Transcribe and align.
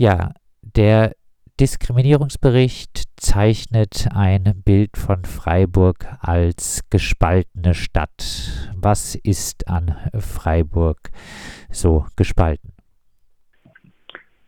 Ja, 0.00 0.30
der 0.62 1.16
Diskriminierungsbericht 1.58 3.02
zeichnet 3.16 4.06
ein 4.14 4.62
Bild 4.64 4.96
von 4.96 5.24
Freiburg 5.24 6.06
als 6.20 6.88
gespaltene 6.88 7.74
Stadt. 7.74 8.70
Was 8.76 9.16
ist 9.16 9.66
an 9.66 9.96
Freiburg 10.16 10.98
so 11.68 12.06
gespalten? 12.14 12.74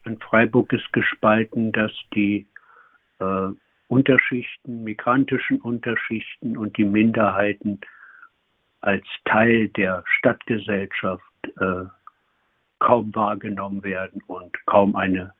An 0.04 0.18
Freiburg 0.20 0.72
ist 0.72 0.92
gespalten, 0.92 1.72
dass 1.72 1.90
die 2.14 2.46
äh, 3.18 3.48
Unterschichten, 3.88 4.84
migrantischen 4.84 5.60
Unterschichten 5.60 6.56
und 6.56 6.76
die 6.76 6.84
Minderheiten 6.84 7.80
als 8.82 9.04
Teil 9.24 9.66
der 9.70 10.04
Stadtgesellschaft 10.06 11.24
äh, 11.58 11.86
kaum 12.78 13.12
wahrgenommen 13.16 13.82
werden 13.82 14.22
und 14.28 14.54
kaum 14.66 14.94
eine 14.94 15.34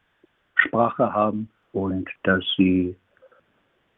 Sprache 0.66 1.12
haben 1.12 1.48
und 1.72 2.08
dass 2.22 2.44
sie 2.56 2.96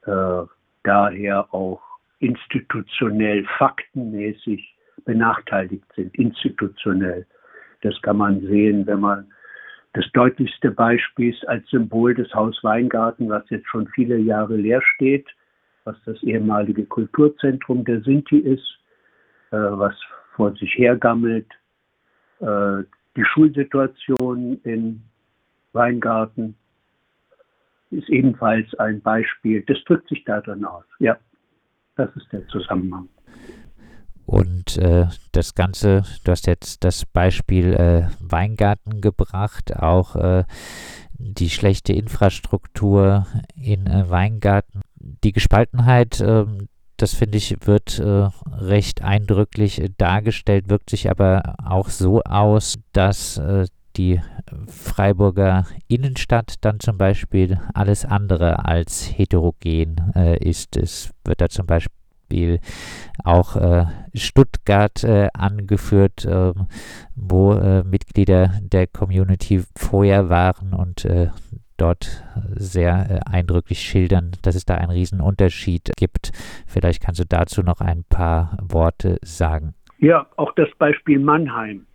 äh, 0.07 0.43
daher 0.83 1.53
auch 1.55 1.83
institutionell, 2.19 3.45
faktenmäßig 3.59 4.77
benachteiligt 5.05 5.85
sind, 5.97 6.15
institutionell. 6.15 7.27
Das 7.83 8.01
kann 8.03 8.17
man 8.19 8.41
sehen, 8.43 8.87
wenn 8.87 9.01
man 9.01 9.27
das 9.95 10.05
deutlichste 10.13 10.71
Beispiel 10.71 11.35
ist 11.35 11.47
als 11.49 11.69
Symbol 11.69 12.15
des 12.15 12.33
Haus 12.33 12.59
Weingarten, 12.63 13.29
was 13.29 13.49
jetzt 13.51 13.69
schon 13.69 13.89
viele 13.89 14.17
Jahre 14.17 14.57
leer 14.57 14.81
steht, 14.95 15.27
was 15.85 15.97
das 16.07 16.23
ehemalige 16.23 16.85
Kulturzentrum 16.87 17.85
der 17.85 18.01
Sinti 18.03 18.39
ist, 18.39 18.79
äh, 19.51 19.57
was 19.57 19.95
vor 20.35 20.53
sich 20.55 20.79
hergammelt, 20.79 21.47
äh, 22.41 22.85
die 23.17 23.25
Schulsituation 23.25 24.61
in 24.65 25.03
Weingarten, 25.73 26.57
ist 27.91 28.09
ebenfalls 28.09 28.73
ein 28.79 29.01
Beispiel. 29.01 29.63
Das 29.67 29.79
drückt 29.85 30.09
sich 30.09 30.25
darin 30.25 30.65
aus. 30.65 30.85
Ja, 30.99 31.17
das 31.97 32.09
ist 32.17 32.33
der 32.33 32.47
Zusammenhang. 32.49 33.09
Und 34.25 34.79
äh, 34.79 35.07
das 35.33 35.55
Ganze, 35.55 36.05
du 36.25 36.31
hast 36.31 36.47
jetzt 36.47 36.85
das 36.85 37.05
Beispiel 37.05 37.75
äh, 37.75 38.07
Weingarten 38.21 39.01
gebracht, 39.01 39.77
auch 39.77 40.17
äh, 40.17 40.45
die 41.19 41.51
schlechte 41.51 41.93
Infrastruktur 41.93 43.27
in 43.57 43.87
äh, 43.87 44.09
Weingarten. 44.09 44.81
Die 44.95 45.33
Gespaltenheit, 45.33 46.21
ähm, 46.21 46.69
das 46.97 47.15
finde 47.15 47.39
ich, 47.39 47.57
wird 47.67 47.99
äh, 47.99 48.29
recht 48.59 49.03
eindrücklich 49.03 49.83
dargestellt, 49.99 50.71
wirkt 50.71 50.91
sich 50.91 51.11
aber 51.11 51.57
auch 51.63 51.89
so 51.89 52.23
aus, 52.23 52.79
dass 52.93 53.39
äh, 53.39 53.67
die 53.97 54.21
Freiburger 54.69 55.67
Innenstadt 55.89 56.57
dann 56.63 56.81
zum 56.81 56.99
Beispiel 56.99 57.59
alles 57.75 58.05
andere 58.05 58.65
als 58.65 59.13
heterogen 59.17 60.13
äh, 60.15 60.39
ist. 60.39 60.77
Es 60.77 61.13
wird 61.25 61.41
da 61.41 61.49
zum 61.49 61.67
Beispiel 61.67 62.61
auch 63.25 63.57
äh, 63.57 63.85
Stuttgart 64.15 65.05
äh, 65.05 65.29
angeführt, 65.35 66.27
ähm, 66.29 66.67
wo 67.15 67.53
äh, 67.53 67.85
Mitglieder 67.85 68.53
der 68.63 68.87
Community 68.87 69.63
vorher 69.77 70.29
waren 70.31 70.73
und 70.73 71.05
äh, 71.05 71.29
dort 71.77 72.25
sehr 72.55 73.11
äh, 73.11 73.21
eindrücklich 73.31 73.81
schildern, 73.81 74.33
dass 74.43 74.55
es 74.55 74.65
da 74.65 74.77
einen 74.77 74.93
riesen 74.93 75.21
Unterschied 75.21 75.91
gibt. 75.97 76.33
Vielleicht 76.67 77.03
kannst 77.03 77.21
du 77.21 77.27
dazu 77.27 77.63
noch 77.63 77.81
ein 77.81 78.05
paar 78.09 78.57
Worte 78.63 79.19
sagen. 79.23 79.75
Ja, 79.99 80.27
auch 80.37 80.53
das 80.55 80.69
Beispiel 80.79 81.19
Mannheim 81.19 81.87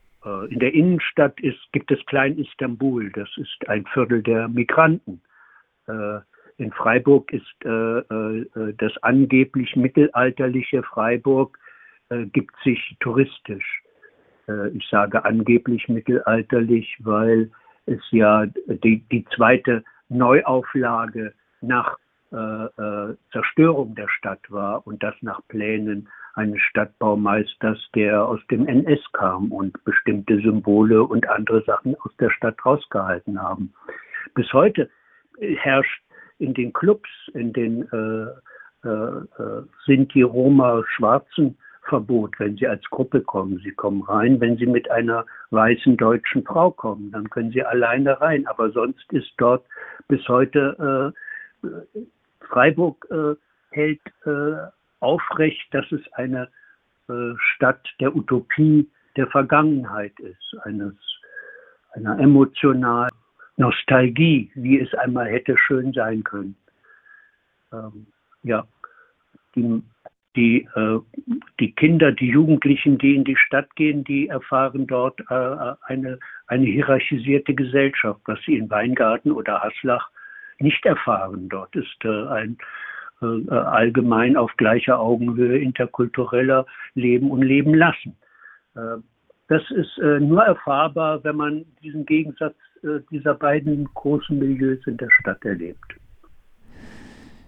in 0.49 0.59
der 0.59 0.73
Innenstadt 0.73 1.39
ist, 1.39 1.59
gibt 1.71 1.91
es 1.91 2.05
Klein 2.07 2.37
Istanbul, 2.37 3.11
das 3.11 3.29
ist 3.37 3.69
ein 3.69 3.85
Viertel 3.85 4.21
der 4.23 4.47
Migranten. 4.47 5.21
Äh, 5.87 6.19
in 6.57 6.71
Freiburg 6.71 7.31
ist 7.31 7.65
äh, 7.65 8.73
das 8.77 8.91
angeblich 9.03 9.75
mittelalterliche 9.75 10.83
Freiburg, 10.83 11.57
gibt 12.31 12.55
sich 12.63 12.95
touristisch. 13.01 13.83
Ich 14.73 14.87
sage 14.89 15.25
angeblich 15.25 15.89
mittelalterlich, 15.89 16.95
weil 16.99 17.51
es 17.85 17.99
ja 18.11 18.45
die, 18.45 19.03
die 19.11 19.25
zweite 19.35 19.83
Neuauflage 20.07 21.33
nach 21.59 21.97
äh, 22.31 23.15
Zerstörung 23.31 23.95
der 23.95 24.09
Stadt 24.09 24.39
war 24.49 24.85
und 24.85 25.03
das 25.03 25.15
nach 25.21 25.41
Plänen 25.47 26.09
eines 26.33 26.61
Stadtbaumeisters, 26.61 27.79
der 27.95 28.25
aus 28.25 28.39
dem 28.51 28.67
NS 28.67 28.99
kam 29.13 29.51
und 29.51 29.83
bestimmte 29.85 30.39
Symbole 30.39 31.03
und 31.03 31.27
andere 31.29 31.63
Sachen 31.63 31.95
aus 32.01 32.15
der 32.19 32.29
Stadt 32.29 32.63
rausgehalten 32.65 33.41
haben. 33.41 33.73
Bis 34.35 34.51
heute 34.53 34.89
herrscht 35.39 36.03
in 36.37 36.53
den 36.53 36.73
Clubs, 36.73 37.09
in 37.33 37.53
den 37.53 37.87
äh, 37.91 38.87
äh, 38.87 39.63
Sinti, 39.85 40.21
Roma, 40.21 40.83
Schwarzen 40.95 41.57
Verbot, 41.87 42.37
wenn 42.39 42.57
sie 42.57 42.67
als 42.67 42.83
Gruppe 42.89 43.21
kommen. 43.21 43.59
Sie 43.63 43.71
kommen 43.71 44.01
rein, 44.03 44.39
wenn 44.39 44.57
sie 44.57 44.65
mit 44.65 44.91
einer 44.91 45.25
weißen 45.51 45.97
deutschen 45.97 46.43
Frau 46.43 46.71
kommen, 46.71 47.11
dann 47.11 47.29
können 47.29 47.51
sie 47.51 47.63
alleine 47.63 48.19
rein. 48.19 48.45
Aber 48.47 48.71
sonst 48.71 49.11
ist 49.13 49.31
dort 49.37 49.65
bis 50.07 50.27
heute 50.27 51.13
äh, 51.63 51.67
Freiburg 52.49 53.05
äh, 53.09 53.35
hält 53.75 54.01
äh, 54.25 54.69
aufrecht, 54.99 55.67
dass 55.71 55.91
es 55.91 56.01
eine 56.13 56.49
äh, 57.09 57.33
Stadt 57.37 57.87
der 57.99 58.15
Utopie 58.15 58.89
der 59.15 59.27
Vergangenheit 59.27 60.19
ist, 60.19 60.55
eines, 60.63 60.93
einer 61.93 62.19
emotionalen 62.19 63.11
Nostalgie, 63.57 64.51
wie 64.55 64.79
es 64.79 64.93
einmal 64.93 65.27
hätte 65.27 65.57
schön 65.57 65.91
sein 65.93 66.23
können. 66.23 66.55
Ähm, 67.73 68.07
ja, 68.43 68.65
die, 69.55 69.81
die, 70.35 70.67
äh, 70.75 70.99
die 71.59 71.71
Kinder, 71.71 72.11
die 72.11 72.29
Jugendlichen, 72.29 72.97
die 72.99 73.15
in 73.15 73.23
die 73.23 73.35
Stadt 73.35 73.75
gehen, 73.75 74.03
die 74.03 74.27
erfahren 74.27 74.85
dort 74.85 75.19
äh, 75.31 75.73
eine, 75.85 76.19
eine 76.45 76.65
hierarchisierte 76.65 77.55
Gesellschaft, 77.55 78.21
was 78.25 78.39
sie 78.45 78.57
in 78.57 78.69
Weingarten 78.69 79.31
oder 79.31 79.61
Haslach 79.61 80.09
nicht 80.59 80.85
erfahren. 80.85 81.49
Dort 81.49 81.75
ist 81.75 82.03
äh, 82.03 82.27
ein 82.27 82.57
äh, 83.21 83.49
allgemein 83.49 84.37
auf 84.37 84.51
gleicher 84.57 84.99
Augenhöhe 84.99 85.57
interkultureller 85.57 86.65
Leben 86.93 87.31
und 87.31 87.41
Leben 87.41 87.73
lassen. 87.73 88.15
Äh, 88.75 88.97
das 89.47 89.63
ist 89.71 89.97
äh, 89.97 90.19
nur 90.19 90.43
erfahrbar, 90.43 91.23
wenn 91.23 91.35
man 91.35 91.65
diesen 91.81 92.05
Gegensatz 92.05 92.55
dieser 93.09 93.33
beiden 93.33 93.85
großen 93.95 94.37
Milieus 94.37 94.85
in 94.85 94.97
der 94.97 95.09
Stadt 95.09 95.43
erlebt. 95.43 95.95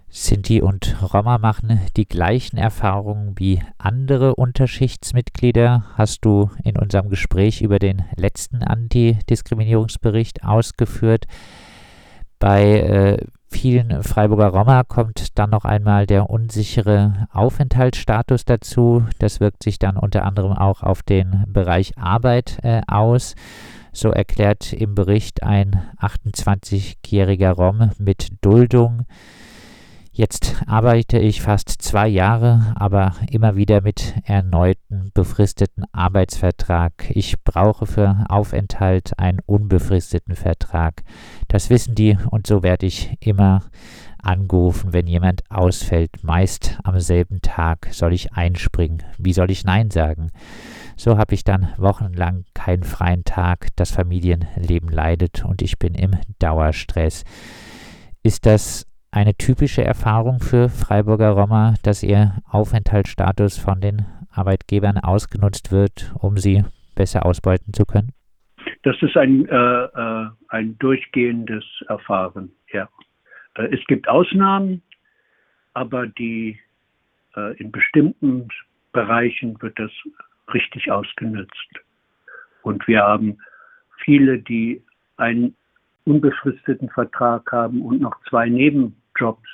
Sinti 0.08 0.60
und 0.60 0.96
Roma 1.14 1.38
machen 1.38 1.80
die 1.96 2.04
gleichen 2.04 2.56
Erfahrungen 2.56 3.38
wie 3.38 3.62
andere 3.78 4.34
Unterschichtsmitglieder, 4.34 5.84
hast 5.94 6.24
du 6.24 6.50
in 6.64 6.76
unserem 6.76 7.10
Gespräch 7.10 7.62
über 7.62 7.78
den 7.78 8.02
letzten 8.16 8.64
Antidiskriminierungsbericht 8.64 10.42
ausgeführt. 10.42 11.26
Bei 12.40 12.80
äh, 12.80 13.26
vielen 13.48 14.02
Freiburger 14.02 14.48
Roma 14.48 14.82
kommt 14.82 15.38
dann 15.38 15.50
noch 15.50 15.66
einmal 15.66 16.06
der 16.06 16.30
unsichere 16.30 17.28
Aufenthaltsstatus 17.30 18.46
dazu. 18.46 19.04
Das 19.18 19.40
wirkt 19.40 19.62
sich 19.62 19.78
dann 19.78 19.98
unter 19.98 20.24
anderem 20.24 20.52
auch 20.52 20.82
auf 20.82 21.02
den 21.02 21.44
Bereich 21.46 21.98
Arbeit 21.98 22.58
äh, 22.62 22.80
aus. 22.88 23.34
So 23.92 24.10
erklärt 24.10 24.72
im 24.72 24.94
Bericht 24.94 25.42
ein 25.42 25.82
28-jähriger 26.00 27.50
Rom 27.50 27.90
mit 27.98 28.28
Duldung, 28.40 29.04
Jetzt 30.12 30.56
arbeite 30.66 31.18
ich 31.18 31.40
fast 31.40 31.70
zwei 31.80 32.08
Jahre, 32.08 32.74
aber 32.74 33.14
immer 33.30 33.54
wieder 33.54 33.80
mit 33.80 34.16
erneuten 34.24 35.12
befristeten 35.14 35.84
Arbeitsvertrag. 35.92 37.10
Ich 37.14 37.42
brauche 37.44 37.86
für 37.86 38.26
Aufenthalt 38.28 39.18
einen 39.18 39.38
unbefristeten 39.46 40.34
Vertrag. 40.34 41.04
Das 41.50 41.68
wissen 41.68 41.96
die 41.96 42.16
und 42.30 42.46
so 42.46 42.62
werde 42.62 42.86
ich 42.86 43.16
immer 43.18 43.62
angerufen, 44.22 44.92
wenn 44.92 45.08
jemand 45.08 45.42
ausfällt. 45.50 46.22
Meist 46.22 46.78
am 46.84 47.00
selben 47.00 47.42
Tag 47.42 47.88
soll 47.90 48.12
ich 48.12 48.32
einspringen. 48.34 49.02
Wie 49.18 49.32
soll 49.32 49.50
ich 49.50 49.64
Nein 49.64 49.90
sagen? 49.90 50.30
So 50.96 51.18
habe 51.18 51.34
ich 51.34 51.42
dann 51.42 51.68
wochenlang 51.76 52.44
keinen 52.54 52.84
freien 52.84 53.24
Tag. 53.24 53.66
Das 53.74 53.90
Familienleben 53.90 54.90
leidet 54.90 55.44
und 55.44 55.60
ich 55.60 55.76
bin 55.80 55.96
im 55.96 56.12
Dauerstress. 56.38 57.24
Ist 58.22 58.46
das 58.46 58.86
eine 59.10 59.34
typische 59.34 59.82
Erfahrung 59.82 60.38
für 60.38 60.68
Freiburger 60.68 61.30
Roma, 61.30 61.74
dass 61.82 62.04
ihr 62.04 62.36
Aufenthaltsstatus 62.48 63.58
von 63.58 63.80
den 63.80 64.06
Arbeitgebern 64.30 64.98
ausgenutzt 64.98 65.72
wird, 65.72 66.12
um 66.14 66.38
sie 66.38 66.62
besser 66.94 67.26
ausbeuten 67.26 67.72
zu 67.72 67.86
können? 67.86 68.12
Das 68.82 68.96
ist 69.02 69.16
ein, 69.16 69.46
äh, 69.46 69.84
äh, 69.84 70.30
ein 70.48 70.78
durchgehendes 70.78 71.64
Erfahren, 71.88 72.50
ja. 72.72 72.88
Äh, 73.56 73.74
es 73.74 73.84
gibt 73.86 74.08
Ausnahmen, 74.08 74.82
aber 75.74 76.06
die 76.06 76.58
äh, 77.36 77.56
in 77.58 77.70
bestimmten 77.70 78.48
Bereichen 78.92 79.60
wird 79.60 79.78
das 79.78 79.90
richtig 80.54 80.90
ausgenutzt. 80.90 81.68
Und 82.62 82.86
wir 82.88 83.02
haben 83.02 83.38
viele, 84.04 84.38
die 84.38 84.82
ein 85.16 85.54
unbefristeten 86.04 86.88
Vertrag 86.88 87.52
haben 87.52 87.82
und 87.82 88.00
noch 88.00 88.18
zwei 88.28 88.48
Nebenjobs, 88.48 89.48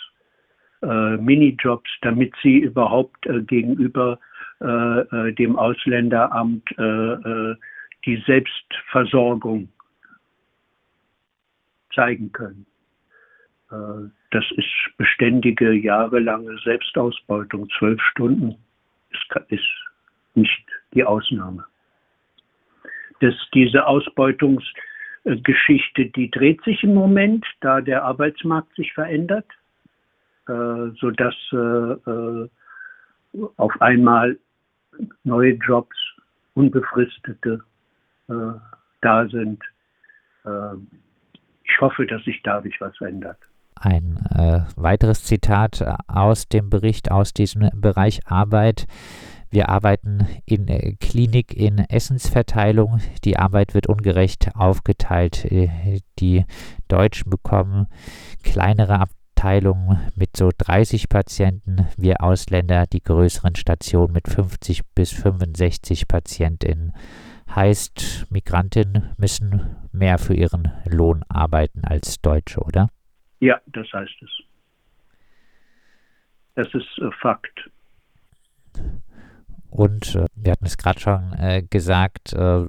äh, 0.82 1.16
Minijobs, 1.16 1.90
damit 2.02 2.32
sie 2.42 2.58
überhaupt 2.58 3.26
äh, 3.26 3.42
gegenüber 3.42 4.18
äh, 4.60 5.00
äh 5.00 5.32
dem 5.32 5.56
Ausländeramt 5.56 6.66
äh, 6.78 6.82
äh, 6.82 7.56
die 8.06 8.22
Selbstversorgung 8.26 9.68
zeigen 11.94 12.32
können. 12.32 12.66
Das 14.30 14.44
ist 14.56 14.96
beständige, 14.96 15.72
jahrelange 15.72 16.56
Selbstausbeutung. 16.58 17.68
Zwölf 17.78 18.00
Stunden 18.10 18.56
ist, 19.48 19.64
nicht 20.34 20.66
die 20.94 21.04
Ausnahme. 21.04 21.64
Das, 23.20 23.34
diese 23.54 23.86
Ausbeutungsgeschichte, 23.86 26.06
die 26.14 26.30
dreht 26.30 26.62
sich 26.64 26.82
im 26.82 26.92
Moment, 26.94 27.46
da 27.60 27.80
der 27.80 28.04
Arbeitsmarkt 28.04 28.74
sich 28.76 28.92
verändert, 28.92 29.46
äh, 30.48 30.90
sodass 31.00 31.34
äh, 31.52 31.56
äh, 31.56 32.48
auf 33.56 33.80
einmal 33.80 34.38
neue 35.24 35.54
Jobs, 35.54 35.96
unbefristete 36.54 37.54
äh, 37.54 37.58
da 38.28 39.28
sind. 39.28 39.62
Äh, 40.44 40.74
ich 41.64 41.80
hoffe, 41.80 42.06
dass 42.06 42.22
sich 42.24 42.40
dadurch 42.42 42.80
was 42.80 42.98
ändert. 43.00 43.38
Ein 43.74 44.18
äh, 44.34 44.60
weiteres 44.76 45.24
Zitat 45.24 45.84
aus 46.06 46.48
dem 46.48 46.70
Bericht 46.70 47.10
aus 47.10 47.34
diesem 47.34 47.68
Bereich 47.74 48.20
Arbeit. 48.26 48.86
Wir 49.50 49.68
arbeiten 49.68 50.26
in 50.44 50.68
äh, 50.68 50.94
Klinik 51.00 51.54
in 51.54 51.78
Essensverteilung. 51.78 53.00
Die 53.24 53.36
Arbeit 53.36 53.74
wird 53.74 53.86
ungerecht 53.86 54.50
aufgeteilt. 54.54 55.44
Äh, 55.44 56.00
die 56.18 56.44
Deutschen 56.88 57.30
bekommen 57.30 57.86
kleinere 58.42 59.00
Abteilungen 59.00 59.98
mit 60.14 60.36
so 60.36 60.50
30 60.56 61.08
Patienten, 61.08 61.86
wir 61.96 62.22
Ausländer 62.22 62.86
die 62.86 63.02
größeren 63.02 63.54
Stationen 63.54 64.12
mit 64.12 64.28
50 64.28 64.82
bis 64.94 65.12
65 65.12 66.08
Patientinnen. 66.08 66.92
Heißt, 67.54 68.26
Migrantinnen 68.30 69.14
müssen 69.16 69.76
mehr 69.92 70.18
für 70.18 70.34
ihren 70.34 70.72
Lohn 70.84 71.24
arbeiten 71.28 71.84
als 71.84 72.20
Deutsche, 72.20 72.60
oder? 72.60 72.90
Ja, 73.40 73.60
das 73.66 73.86
heißt 73.92 74.22
es. 74.22 74.30
Das 76.54 76.68
ist 76.74 76.98
äh, 76.98 77.10
Fakt. 77.20 77.70
Und 79.70 80.14
äh, 80.14 80.26
wir 80.34 80.52
hatten 80.52 80.64
es 80.64 80.78
gerade 80.78 81.00
schon 81.00 81.32
äh, 81.34 81.62
gesagt, 81.62 82.32
äh, 82.32 82.64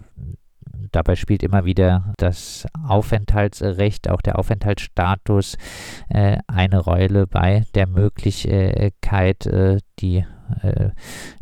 dabei 0.92 1.16
spielt 1.16 1.42
immer 1.42 1.64
wieder 1.64 2.14
das 2.18 2.68
Aufenthaltsrecht, 2.86 4.10
auch 4.10 4.22
der 4.22 4.38
Aufenthaltsstatus 4.38 5.58
äh, 6.10 6.38
eine 6.48 6.80
Rolle 6.80 7.28
bei 7.28 7.64
der 7.76 7.88
Möglichkeit, 7.88 9.46
äh, 9.46 9.78
die 10.00 10.26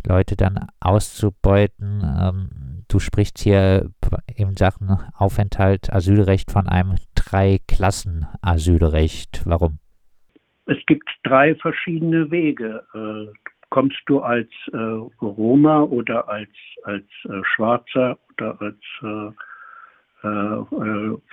Leute 0.04 0.36
dann 0.36 0.68
auszubeuten. 0.80 2.02
Ähm, 2.04 2.75
du 2.88 3.00
sprichst 3.00 3.40
hier 3.40 3.90
in 4.36 4.56
Sachen 4.56 5.00
Aufenthalt, 5.18 5.92
Asylrecht 5.92 6.52
von 6.52 6.68
einem 6.68 6.98
Drei-Klassen-Asylrecht. 7.16 9.42
Warum? 9.46 9.80
Es 10.66 10.78
gibt 10.88 11.10
drei 11.24 11.56
verschiedene 11.56 12.30
Wege. 12.32 12.84
Äh, 12.94 13.28
kommst 13.70 14.02
du 14.08 14.22
als 14.22 14.50
äh, 14.74 14.78
Roma 15.22 15.82
oder 15.82 16.28
als, 16.30 16.50
als 16.84 17.06
äh, 17.26 17.42
Schwarzer 17.44 18.18
oder 18.34 18.60
als 18.62 18.80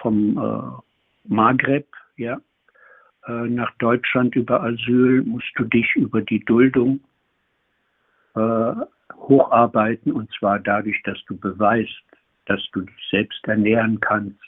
vom 0.03 0.83
Maghreb, 1.25 1.87
ja, 2.19 2.39
nach 3.27 3.71
Deutschland 3.79 4.37
über 4.37 4.63
Asyl 4.63 5.23
musst 5.23 5.51
du 5.57 5.65
dich 5.65 5.97
über 5.97 6.21
die 6.21 6.45
Duldung 6.45 7.01
hocharbeiten 9.29 10.13
und 10.13 10.31
zwar 10.39 10.59
dadurch, 10.59 11.01
dass 11.05 11.19
du 11.27 11.37
beweist, 11.37 12.03
dass 12.47 12.61
du 12.73 12.81
dich 12.83 13.09
selbst 13.11 13.47
ernähren 13.47 14.01
kannst 14.01 14.39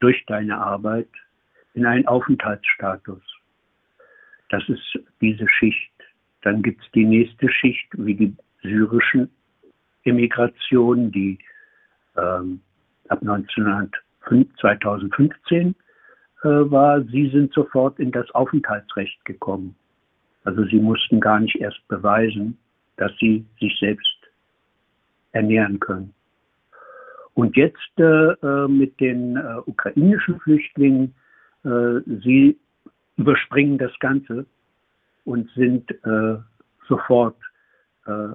durch 0.00 0.24
deine 0.26 0.58
Arbeit 0.58 1.08
in 1.74 1.86
einen 1.86 2.06
Aufenthaltsstatus. 2.06 3.22
Das 4.50 4.62
ist 4.68 5.00
diese 5.20 5.48
Schicht. 5.48 5.90
Dann 6.42 6.62
gibt 6.62 6.80
es 6.82 6.90
die 6.92 7.04
nächste 7.04 7.50
Schicht, 7.50 7.88
wie 7.92 8.14
die 8.14 8.36
syrischen 8.62 9.28
Emigration, 10.04 11.10
die 11.10 11.38
ähm, 12.16 12.60
ab 13.08 13.20
2015 13.20 15.74
äh, 16.42 16.44
war. 16.44 17.02
Sie 17.02 17.28
sind 17.30 17.52
sofort 17.52 17.98
in 17.98 18.12
das 18.12 18.30
Aufenthaltsrecht 18.30 19.24
gekommen. 19.24 19.74
Also 20.44 20.64
sie 20.64 20.78
mussten 20.78 21.20
gar 21.20 21.40
nicht 21.40 21.56
erst 21.56 21.86
beweisen, 21.88 22.56
dass 22.96 23.12
sie 23.18 23.44
sich 23.60 23.76
selbst 23.78 24.16
ernähren 25.32 25.80
können. 25.80 26.14
Und 27.34 27.56
jetzt 27.56 27.98
äh, 27.98 28.02
äh 28.02 28.68
mit 28.68 28.98
den 28.98 29.36
äh, 29.36 29.58
ukrainischen 29.66 30.40
Flüchtlingen, 30.40 31.14
äh, 31.64 32.00
sie 32.24 32.58
überspringen 33.16 33.76
das 33.78 33.92
Ganze 33.98 34.46
und 35.24 35.50
sind 35.50 35.90
äh, 36.04 36.38
sofort 36.88 37.36
äh, 38.06 38.28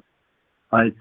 als 0.69 0.95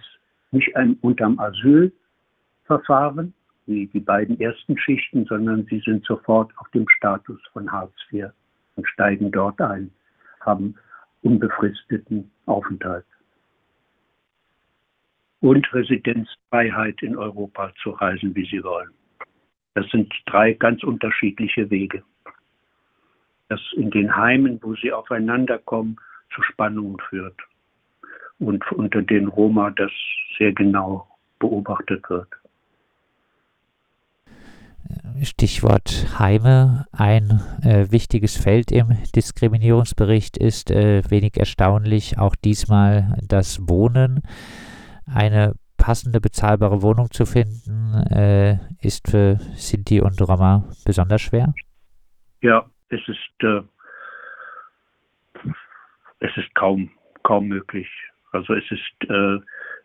nicht 0.51 0.75
ein, 0.77 0.97
unterm 1.03 1.39
Asylverfahren, 1.39 3.35
wie 3.67 3.87
die 3.87 4.01
beiden 4.01 4.41
ersten 4.41 4.79
Schichten, 4.79 5.27
sondern 5.27 5.67
sie 5.67 5.81
sind 5.81 6.05
sofort 6.07 6.51
auf 6.59 6.69
dem 6.71 6.89
Status 6.89 7.41
von 7.53 7.71
Hartz 7.71 7.95
IV 8.11 8.31
und 8.77 8.89
steigen 8.89 9.31
dort 9.31 9.61
ein, 9.61 9.91
haben 10.41 10.75
unbefristeten 11.23 12.31
Aufenthalt 12.47 13.05
und 15.41 15.73
Residenzfreiheit 15.73 17.03
in 17.03 17.17
Europa 17.17 17.73
zu 17.83 17.91
reisen, 17.91 18.35
wie 18.35 18.47
sie 18.47 18.63
wollen. 18.63 18.91
Das 19.75 19.89
sind 19.91 20.13
drei 20.27 20.53
ganz 20.53 20.83
unterschiedliche 20.83 21.71
Wege 21.71 22.03
das 23.51 23.61
in 23.77 23.91
den 23.91 24.17
Heimen, 24.17 24.59
wo 24.63 24.75
sie 24.77 24.93
aufeinander 24.93 25.59
kommen, 25.59 25.97
zu 26.35 26.41
Spannungen 26.43 26.97
führt. 27.09 27.37
Und 28.39 28.65
unter 28.73 29.03
den 29.03 29.27
Roma 29.27 29.71
das 29.71 29.91
sehr 30.39 30.53
genau 30.53 31.07
beobachtet 31.39 32.09
wird. 32.09 32.29
Stichwort 35.23 36.19
Heime. 36.19 36.87
Ein 36.93 37.41
äh, 37.63 37.91
wichtiges 37.91 38.37
Feld 38.37 38.73
im 38.73 38.97
Diskriminierungsbericht 39.15 40.39
ist 40.39 40.71
äh, 40.71 41.03
wenig 41.11 41.37
erstaunlich 41.37 42.19
auch 42.19 42.35
diesmal 42.35 43.19
das 43.29 43.69
Wohnen. 43.69 44.23
Eine 45.13 45.55
passende, 45.77 46.21
bezahlbare 46.21 46.83
Wohnung 46.83 47.11
zu 47.11 47.25
finden, 47.27 47.95
äh, 48.11 48.59
ist 48.81 49.11
für 49.11 49.37
Sinti 49.55 50.01
und 50.01 50.21
Roma 50.21 50.69
besonders 50.85 51.23
schwer? 51.23 51.55
Ja, 52.43 52.65
es 52.91 53.01
ist, 53.09 53.43
äh, 53.43 53.63
es 56.21 56.37
ist 56.37 56.55
kaum, 56.55 56.91
kaum 57.23 57.49
möglich. 57.49 57.89
Also 58.33 58.55
es 58.55 58.65
ist, 58.71 59.11
äh, 59.11 59.39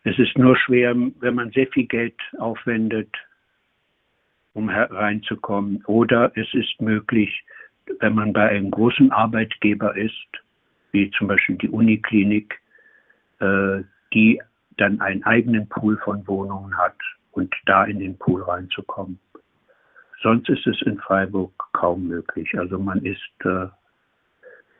es 0.04 0.18
ist 0.18 0.38
nur 0.38 0.56
schwer, 0.56 0.94
wenn 0.94 1.34
man 1.34 1.50
sehr 1.50 1.66
viel 1.68 1.86
Geld 1.86 2.14
aufwendet, 2.38 3.12
um 4.52 4.70
hereinzukommen. 4.70 5.84
Oder 5.86 6.30
es 6.36 6.46
ist 6.54 6.80
möglich, 6.80 7.44
wenn 8.00 8.14
man 8.14 8.32
bei 8.32 8.48
einem 8.48 8.70
großen 8.70 9.10
Arbeitgeber 9.10 9.96
ist, 9.96 10.28
wie 10.92 11.10
zum 11.12 11.28
Beispiel 11.28 11.56
die 11.56 11.68
Uniklinik, 11.68 12.54
äh, 13.40 13.82
die 14.12 14.40
dann 14.76 15.00
einen 15.00 15.22
eigenen 15.24 15.68
Pool 15.68 15.98
von 15.98 16.26
Wohnungen 16.26 16.76
hat 16.76 16.96
und 17.32 17.54
da 17.66 17.84
in 17.84 17.98
den 17.98 18.16
Pool 18.18 18.42
reinzukommen. 18.42 19.18
Sonst 20.22 20.48
ist 20.48 20.66
es 20.66 20.80
in 20.82 20.98
Freiburg 20.98 21.52
kaum 21.72 22.08
möglich. 22.08 22.58
Also 22.58 22.78
man 22.78 23.04
ist, 23.04 23.20
äh, 23.44 23.66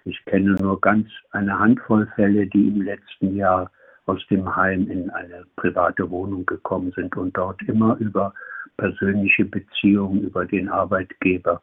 ich 0.05 0.25
kenne 0.25 0.53
nur 0.55 0.81
ganz 0.81 1.09
eine 1.33 1.59
Handvoll 1.59 2.11
Fälle, 2.15 2.47
die 2.47 2.69
im 2.69 2.83
letzten 2.83 3.37
Jahr 3.37 3.71
aus 4.07 4.25
dem 4.29 4.55
Heim 4.55 4.91
in 4.91 5.11
eine 5.11 5.45
private 5.57 6.09
Wohnung 6.11 6.47
gekommen 6.47 6.93
sind 6.97 7.17
und 7.17 7.37
dort 7.37 7.61
immer 7.63 7.97
über 7.99 8.33
persönliche 8.77 9.45
Beziehungen, 9.45 10.23
über 10.23 10.45
den 10.45 10.69
Arbeitgeber, 10.69 11.61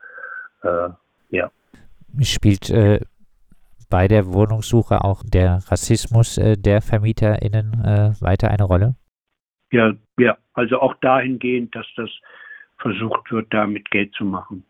äh, 0.63 0.89
ja. 1.29 1.49
Spielt 2.21 2.69
äh, 2.69 2.99
bei 3.93 4.07
der 4.07 4.33
Wohnungssuche 4.33 5.03
auch 5.03 5.21
der 5.23 5.59
Rassismus 5.69 6.39
äh, 6.39 6.57
der 6.57 6.81
VermieterInnen 6.81 7.73
äh, 7.85 8.11
weiter 8.21 8.49
eine 8.49 8.63
Rolle? 8.63 8.95
Ja, 9.71 9.93
ja, 10.17 10.35
also 10.53 10.79
auch 10.79 10.95
dahingehend, 11.01 11.75
dass 11.75 11.85
das 11.95 12.09
versucht 12.79 13.31
wird, 13.31 13.53
damit 13.53 13.91
Geld 13.91 14.11
zu 14.15 14.25
machen 14.25 14.63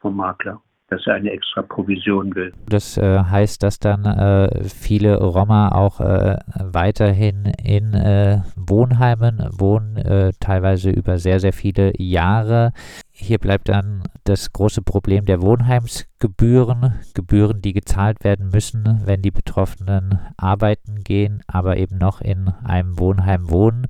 vom 0.00 0.16
Makler 0.16 0.60
dass 0.88 1.04
er 1.04 1.14
eine 1.14 1.32
extra 1.32 1.62
Provision 1.62 2.32
will. 2.36 2.52
Das 2.68 2.96
äh, 2.96 3.18
heißt, 3.18 3.60
dass 3.62 3.80
dann 3.80 4.04
äh, 4.04 4.68
viele 4.68 5.16
Roma 5.16 5.70
auch 5.72 6.00
äh, 6.00 6.36
weiterhin 6.60 7.52
in 7.60 7.92
äh, 7.92 8.38
Wohnheimen 8.54 9.48
wohnen, 9.50 9.96
äh, 9.96 10.32
teilweise 10.38 10.90
über 10.90 11.18
sehr, 11.18 11.40
sehr 11.40 11.52
viele 11.52 11.92
Jahre. 11.98 12.72
Hier 13.18 13.38
bleibt 13.38 13.70
dann 13.70 14.02
das 14.24 14.52
große 14.52 14.82
Problem 14.82 15.24
der 15.24 15.40
Wohnheimsgebühren, 15.40 16.96
Gebühren, 17.14 17.62
die 17.62 17.72
gezahlt 17.72 18.22
werden 18.24 18.50
müssen, 18.50 19.00
wenn 19.06 19.22
die 19.22 19.30
Betroffenen 19.30 20.18
arbeiten 20.36 21.02
gehen, 21.02 21.42
aber 21.46 21.78
eben 21.78 21.96
noch 21.96 22.20
in 22.20 22.48
einem 22.62 22.98
Wohnheim 22.98 23.48
wohnen. 23.48 23.86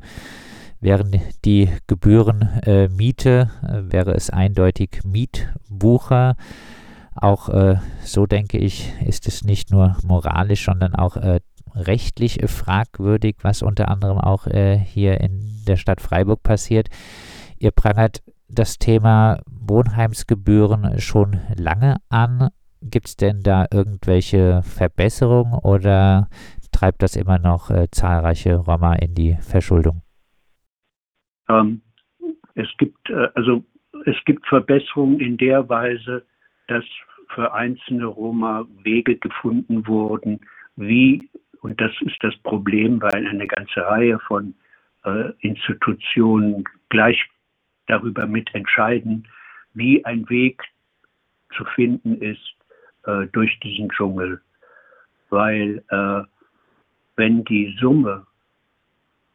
Wären 0.81 1.21
die 1.45 1.69
Gebühren 1.89 2.43
äh, 2.63 2.87
Miete, 2.89 3.51
äh, 3.65 3.93
wäre 3.93 4.15
es 4.15 4.31
eindeutig 4.31 5.01
Mietbucher. 5.05 6.37
Auch 7.17 7.49
äh, 7.49 7.79
so 8.05 8.27
denke 8.27 8.59
ich, 8.59 8.93
ist 9.05 9.27
es 9.27 9.43
nicht 9.43 9.73
nur 9.73 9.97
moralisch, 10.05 10.67
sondern 10.67 10.95
auch 10.95 11.17
äh, 11.17 11.41
rechtlich 11.75 12.39
fragwürdig, 12.47 13.39
was 13.43 13.63
unter 13.63 13.89
anderem 13.89 14.19
auch 14.19 14.47
äh, 14.47 14.79
hier 14.79 15.21
in 15.21 15.65
der 15.67 15.77
Stadt 15.77 16.01
Freiburg 16.01 16.45
passiert. 16.45 16.91
Ihr 17.59 17.73
prangert 17.73 18.23
das 18.49 18.79
Thema 18.79 19.41
Wohnheimsgebühren 19.47 20.99
schon 20.99 21.41
lange 21.57 21.97
an. 22.09 22.51
Gibt 22.83 23.07
es 23.07 23.17
denn 23.17 23.41
da 23.43 23.67
irgendwelche 23.73 24.63
Verbesserungen 24.63 25.55
oder 25.55 26.29
treibt 26.73 27.03
das 27.03 27.17
immer 27.17 27.39
noch 27.39 27.71
äh, 27.71 27.89
zahlreiche 27.91 28.57
Roma 28.57 28.95
in 28.95 29.15
die 29.15 29.37
Verschuldung? 29.41 30.03
Ähm, 31.49 31.83
es 32.55 32.69
gibt 32.79 33.11
äh, 33.11 33.29
also 33.35 33.65
es 34.05 34.17
gibt 34.25 34.47
Verbesserungen 34.47 35.21
in 35.21 35.37
der 35.37 35.69
Weise, 35.69 36.25
dass 36.69 36.85
für 37.35 37.53
einzelne 37.53 38.07
Roma 38.07 38.67
Wege 38.83 39.17
gefunden 39.17 39.87
wurden, 39.87 40.41
wie 40.77 41.29
und 41.63 41.81
das 41.81 41.91
ist 42.03 42.17
das 42.21 42.37
Problem, 42.43 43.01
weil 43.01 43.27
eine 43.27 43.47
ganze 43.47 43.81
Reihe 43.81 44.21
von 44.21 44.55
äh, 45.05 45.33
Institutionen 45.41 46.65
gleich 46.91 47.19
darüber 47.87 48.27
mitentscheiden, 48.27 49.27
wie 49.75 50.05
ein 50.05 50.29
Weg 50.29 50.63
zu 51.57 51.65
finden 51.65 52.21
ist 52.21 52.55
äh, 53.05 53.27
durch 53.33 53.59
diesen 53.61 53.89
Dschungel. 53.91 54.41
Weil 55.31 55.83
äh, 55.89 56.23
wenn 57.17 57.45
die 57.45 57.77
Summe 57.81 58.27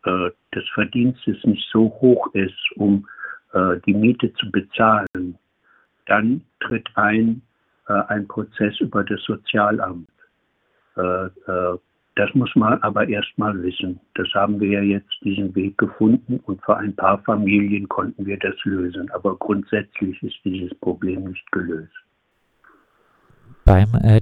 äh, 0.05 0.29
des 0.53 0.67
Verdienstes 0.73 1.43
nicht 1.43 1.67
so 1.71 1.85
hoch 2.01 2.33
ist, 2.33 2.71
um 2.75 3.07
äh, 3.53 3.77
die 3.85 3.93
Miete 3.93 4.33
zu 4.33 4.49
bezahlen, 4.51 5.37
dann 6.05 6.41
tritt 6.59 6.89
ein 6.95 7.41
äh, 7.87 7.93
ein 8.07 8.27
Prozess 8.27 8.79
über 8.79 9.03
das 9.03 9.21
Sozialamt. 9.23 10.07
Das 12.21 12.31
muss 12.35 12.55
man 12.55 12.77
aber 12.83 13.09
erst 13.09 13.35
mal 13.37 13.63
wissen. 13.63 13.99
Das 14.13 14.27
haben 14.35 14.59
wir 14.59 14.69
ja 14.69 14.81
jetzt 14.83 15.09
diesen 15.23 15.55
Weg 15.55 15.75
gefunden 15.79 16.39
und 16.45 16.63
für 16.63 16.77
ein 16.77 16.95
paar 16.95 17.17
Familien 17.23 17.89
konnten 17.89 18.27
wir 18.27 18.37
das 18.37 18.53
lösen. 18.63 19.09
Aber 19.09 19.35
grundsätzlich 19.37 20.21
ist 20.21 20.35
dieses 20.45 20.71
Problem 20.81 21.23
nicht 21.23 21.51
gelöst. 21.51 21.91
Beim 23.65 23.89
äh, 24.03 24.21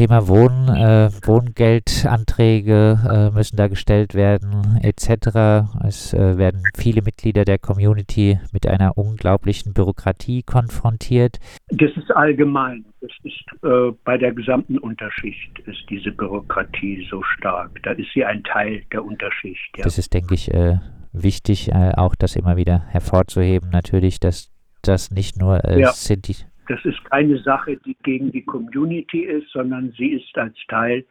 Thema 0.00 0.28
Wohnen, 0.28 0.68
äh, 0.70 1.10
Wohngeldanträge 1.26 2.98
äh, 3.06 3.36
müssen 3.36 3.58
da 3.58 3.68
gestellt 3.68 4.14
werden, 4.14 4.80
etc. 4.82 5.68
Es 5.86 6.14
äh, 6.14 6.38
werden 6.38 6.62
viele 6.74 7.02
Mitglieder 7.02 7.44
der 7.44 7.58
Community 7.58 8.38
mit 8.50 8.66
einer 8.66 8.96
unglaublichen 8.96 9.74
Bürokratie 9.74 10.42
konfrontiert. 10.42 11.38
Das 11.68 11.90
ist 11.98 12.10
allgemein. 12.12 12.86
Das 13.02 13.10
ist 13.24 13.44
äh, 13.62 13.92
bei 14.02 14.16
der 14.16 14.32
gesamten 14.32 14.78
Unterschicht 14.78 15.58
ist 15.66 15.84
diese 15.90 16.12
Bürokratie 16.12 17.06
so 17.10 17.22
stark. 17.36 17.78
Da 17.82 17.90
ist 17.90 18.08
sie 18.14 18.24
ein 18.24 18.42
Teil 18.42 18.82
der 18.92 19.04
Unterschicht. 19.04 19.76
Ja. 19.76 19.84
Das 19.84 19.98
ist, 19.98 20.14
denke 20.14 20.32
ich, 20.32 20.50
äh, 20.54 20.78
wichtig, 21.12 21.72
äh, 21.72 21.92
auch 21.94 22.14
das 22.14 22.36
immer 22.36 22.56
wieder 22.56 22.86
hervorzuheben. 22.88 23.68
Natürlich, 23.68 24.18
dass 24.18 24.50
das 24.80 25.10
nicht 25.10 25.38
nur 25.38 25.60
ja. 25.76 25.92
Sinti 25.92 26.36
das 26.70 26.84
ist 26.84 27.04
keine 27.06 27.36
Sache, 27.38 27.76
die 27.78 27.96
gegen 28.04 28.30
die 28.30 28.44
Community 28.44 29.24
ist, 29.24 29.50
sondern 29.50 29.90
sie 29.98 30.10
ist 30.10 30.38
als 30.38 30.56
Teil 30.68 31.04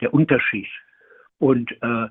der 0.00 0.14
Unterschicht. 0.14 0.70
Und 1.40 1.72
äh, 1.82 2.06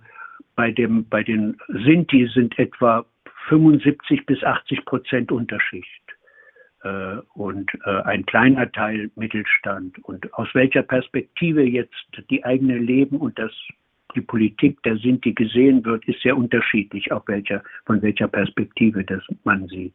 bei, 0.55 0.71
dem, 0.71 1.07
bei 1.07 1.23
den 1.23 1.57
Sinti 1.69 2.27
sind 2.33 2.59
etwa 2.59 3.05
75 3.47 4.25
bis 4.25 4.43
80 4.43 4.83
Prozent 4.83 5.31
Unterschicht 5.31 6.03
äh, 6.83 7.15
und 7.33 7.71
äh, 7.85 8.01
ein 8.01 8.25
kleiner 8.25 8.69
Teil 8.69 9.09
Mittelstand. 9.15 9.97
Und 10.03 10.33
aus 10.33 10.49
welcher 10.53 10.83
Perspektive 10.83 11.63
jetzt 11.63 12.07
die 12.29 12.43
eigene 12.43 12.77
Leben 12.77 13.17
und 13.17 13.39
das 13.39 13.53
die 14.11 14.21
Politik 14.21 14.81
der 14.83 14.97
Sinti 14.97 15.33
gesehen 15.33 15.83
wird, 15.85 16.07
ist 16.07 16.21
sehr 16.21 16.37
unterschiedlich, 16.37 17.11
auf 17.11 17.23
welcher, 17.27 17.63
von 17.85 18.01
welcher 18.01 18.27
Perspektive 18.27 19.03
das 19.03 19.21
man 19.43 19.67
sieht. 19.67 19.93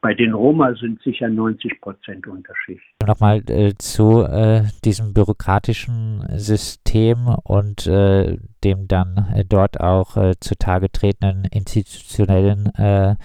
Bei 0.00 0.14
den 0.14 0.32
Roma 0.32 0.74
sind 0.74 1.00
sicher 1.02 1.28
90 1.28 1.80
Prozent 1.80 2.26
Unterschied. 2.26 2.80
Nochmal 3.06 3.42
äh, 3.48 3.74
zu 3.78 4.22
äh, 4.22 4.62
diesem 4.84 5.12
bürokratischen 5.12 6.24
System 6.36 7.28
und 7.44 7.86
äh, 7.86 8.38
dem 8.64 8.88
dann 8.88 9.28
äh, 9.34 9.44
dort 9.44 9.80
auch 9.80 10.16
äh, 10.16 10.34
zutage 10.40 10.90
tretenden 10.90 11.44
institutionellen 11.50 12.66
äh, 12.74 13.16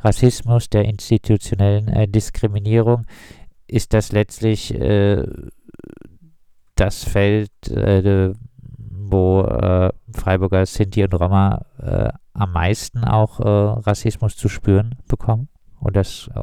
Rassismus, 0.00 0.70
der 0.70 0.84
institutionellen 0.84 2.10
Diskriminierung. 2.12 3.06
Ist 3.66 3.92
das 3.92 4.12
letztlich 4.12 4.72
das 6.76 7.02
Feld, 7.02 7.50
wo 9.16 9.42
äh, 9.42 9.90
Freiburger 10.12 10.66
Sinti 10.66 11.02
und 11.02 11.14
Roma 11.14 11.64
äh, 11.80 12.10
am 12.34 12.52
meisten 12.52 13.04
auch 13.04 13.40
äh, 13.40 13.88
Rassismus 13.88 14.36
zu 14.36 14.48
spüren 14.48 14.96
bekommen? 15.08 15.48
Und 15.80 15.96
das 15.96 16.30
äh, 16.34 16.40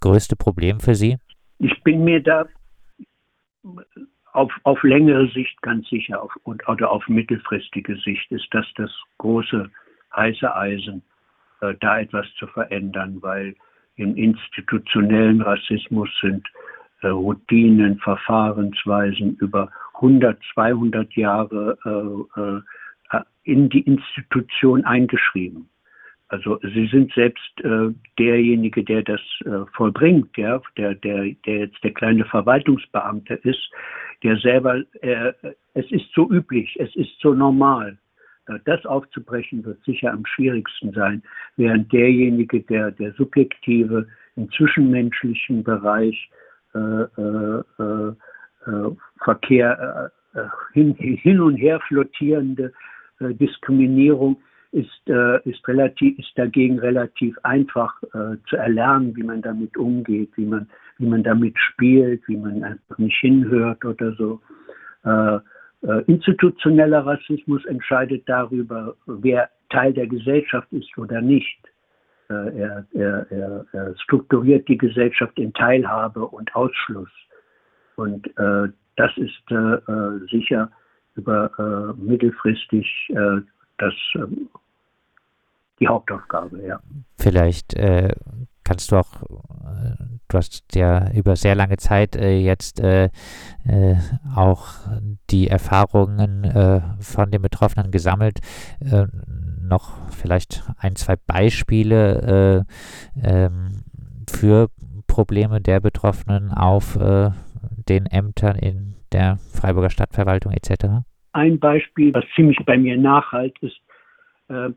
größte 0.00 0.36
Problem 0.36 0.80
für 0.80 0.94
Sie? 0.94 1.18
Ich 1.58 1.82
bin 1.82 2.04
mir 2.04 2.22
da 2.22 2.46
auf, 4.32 4.52
auf 4.62 4.82
längere 4.82 5.28
Sicht 5.28 5.60
ganz 5.62 5.88
sicher 5.88 6.22
auf, 6.22 6.32
und, 6.44 6.66
oder 6.68 6.90
auf 6.90 7.06
mittelfristige 7.08 7.96
Sicht 7.96 8.30
ist 8.30 8.48
das 8.52 8.66
das 8.76 8.90
große 9.18 9.70
heiße 10.14 10.54
Eisen, 10.54 11.02
äh, 11.60 11.74
da 11.80 12.00
etwas 12.00 12.26
zu 12.38 12.46
verändern, 12.46 13.18
weil 13.20 13.54
im 13.96 14.16
institutionellen 14.16 15.42
Rassismus 15.42 16.08
sind 16.22 16.46
Routinen, 17.08 17.98
Verfahrensweisen 17.98 19.36
über 19.36 19.70
100, 19.94 20.38
200 20.54 21.12
Jahre 21.14 21.76
äh, 21.84 22.40
äh, 22.40 22.60
in 23.44 23.68
die 23.68 23.80
Institution 23.80 24.84
eingeschrieben. 24.84 25.68
Also 26.28 26.60
Sie 26.62 26.86
sind 26.86 27.12
selbst 27.12 27.60
äh, 27.64 27.88
derjenige, 28.18 28.84
der 28.84 29.02
das 29.02 29.20
äh, 29.44 29.66
vollbringt, 29.72 30.36
ja, 30.36 30.62
der, 30.76 30.94
der, 30.94 31.34
der 31.44 31.58
jetzt 31.58 31.82
der 31.82 31.92
kleine 31.92 32.24
Verwaltungsbeamte 32.24 33.34
ist, 33.42 33.70
der 34.22 34.36
selber, 34.36 34.82
äh, 35.00 35.32
es 35.74 35.90
ist 35.90 36.06
so 36.14 36.30
üblich, 36.30 36.76
es 36.78 36.94
ist 36.94 37.18
so 37.20 37.34
normal. 37.34 37.98
Das 38.64 38.84
aufzubrechen 38.84 39.64
wird 39.64 39.82
sicher 39.84 40.12
am 40.12 40.26
schwierigsten 40.26 40.92
sein, 40.92 41.22
während 41.56 41.92
derjenige, 41.92 42.60
der 42.62 42.90
der 42.90 43.12
subjektive 43.12 44.08
im 44.34 44.50
zwischenmenschlichen 44.50 45.62
Bereich 45.62 46.14
äh, 46.14 46.14
äh, 46.14 46.34
äh 46.34 46.34
äh, 46.34 46.40
Verkehr, 49.22 50.10
äh, 50.34 50.38
äh, 50.38 50.48
hin, 50.72 50.94
hin 50.94 51.40
und 51.40 51.56
her 51.56 51.80
flottierende 51.88 52.72
Diskriminierung 53.20 54.40
ist, 54.72 55.08
ist, 55.44 55.68
relativ, 55.68 56.18
ist 56.18 56.32
dagegen 56.36 56.78
relativ 56.78 57.36
einfach 57.42 58.00
zu 58.48 58.56
erlernen, 58.56 59.14
wie 59.14 59.24
man 59.24 59.42
damit 59.42 59.76
umgeht, 59.76 60.30
wie 60.36 60.46
man, 60.46 60.70
wie 60.96 61.06
man 61.06 61.22
damit 61.22 61.58
spielt, 61.58 62.26
wie 62.28 62.38
man 62.38 62.64
einfach 62.64 62.96
nicht 62.96 63.18
hinhört 63.18 63.84
oder 63.84 64.14
so. 64.14 64.40
institutioneller 66.06 67.04
Rassismus 67.04 67.62
entscheidet 67.66 68.26
darüber, 68.26 68.96
wer 69.04 69.50
Teil 69.68 69.92
der 69.92 70.06
Gesellschaft 70.06 70.72
ist 70.72 70.96
oder 70.96 71.20
nicht. 71.20 71.60
Er, 72.30 72.86
er, 72.94 73.26
er, 73.32 73.66
er, 73.72 73.94
strukturiert 73.98 74.68
die 74.68 74.78
Gesellschaft 74.78 75.36
in 75.38 75.52
Teilhabe 75.52 76.26
und 76.26 76.54
Ausschluss. 76.54 77.10
Und 77.96 78.26
äh, 78.38 78.68
das 78.96 79.10
ist 79.16 79.50
äh, 79.50 79.54
äh 79.54 80.26
sicher 80.30 80.70
über 81.16 81.50
äh, 81.58 82.00
mittelfristig 82.00 82.86
äh, 83.08 83.40
das, 83.78 83.94
ähm, 84.14 84.48
die 85.80 85.88
Hauptaufgabe, 85.88 86.62
ja. 86.66 86.78
Vielleicht 87.16 87.74
kannst 88.64 88.92
du 88.92 88.96
auch, 88.96 89.22
du 90.28 90.36
hast 90.36 90.76
ja 90.76 91.10
über 91.12 91.36
sehr 91.36 91.54
lange 91.54 91.78
Zeit 91.78 92.16
jetzt 92.16 92.82
auch 94.36 94.68
die 95.30 95.48
Erfahrungen 95.48 96.98
von 97.00 97.30
den 97.30 97.40
Betroffenen 97.40 97.90
gesammelt. 97.90 98.40
Noch 99.70 100.10
vielleicht 100.10 100.62
ein, 100.78 100.96
zwei 100.96 101.16
Beispiele 101.16 102.66
ähm, 103.22 103.82
für 104.28 104.68
Probleme 105.06 105.60
der 105.60 105.80
Betroffenen 105.80 106.52
auf 106.52 106.98
den 107.88 108.06
Ämtern 108.06 108.56
in 108.56 108.94
der 109.12 109.38
Freiburger 109.38 109.90
Stadtverwaltung 109.90 110.52
etc.? 110.52 111.04
Ein 111.32 111.58
Beispiel, 111.58 112.12
was 112.14 112.24
ziemlich 112.34 112.58
bei 112.64 112.76
mir 112.76 112.96
nachhalt, 112.96 113.56
ist, 113.60 113.80
äh, 114.48 114.70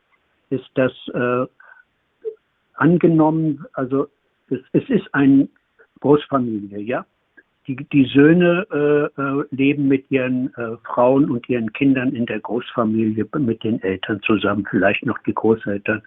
ist 0.50 0.70
dass 0.76 0.92
äh, 1.14 1.46
angenommen, 2.76 3.66
also 3.74 4.08
es, 4.50 4.60
es 4.74 4.88
ist 4.90 5.14
eine 5.14 5.48
Großfamilie, 6.02 6.80
ja. 6.80 7.06
Die, 7.68 7.76
die 7.76 8.06
Söhne 8.06 8.68
äh, 8.72 9.22
äh, 9.22 9.46
leben 9.52 9.88
mit 9.88 10.12
ihren 10.12 10.54
äh, 10.56 10.76
Frauen 10.86 11.30
und 11.30 11.48
ihren 11.48 11.72
Kindern 11.72 12.14
in 12.14 12.26
der 12.26 12.40
Großfamilie 12.40 13.26
mit 13.40 13.64
den 13.64 13.82
Eltern 13.82 14.22
zusammen, 14.24 14.68
vielleicht 14.70 15.06
noch 15.06 15.18
die 15.20 15.34
Großeltern. 15.34 16.02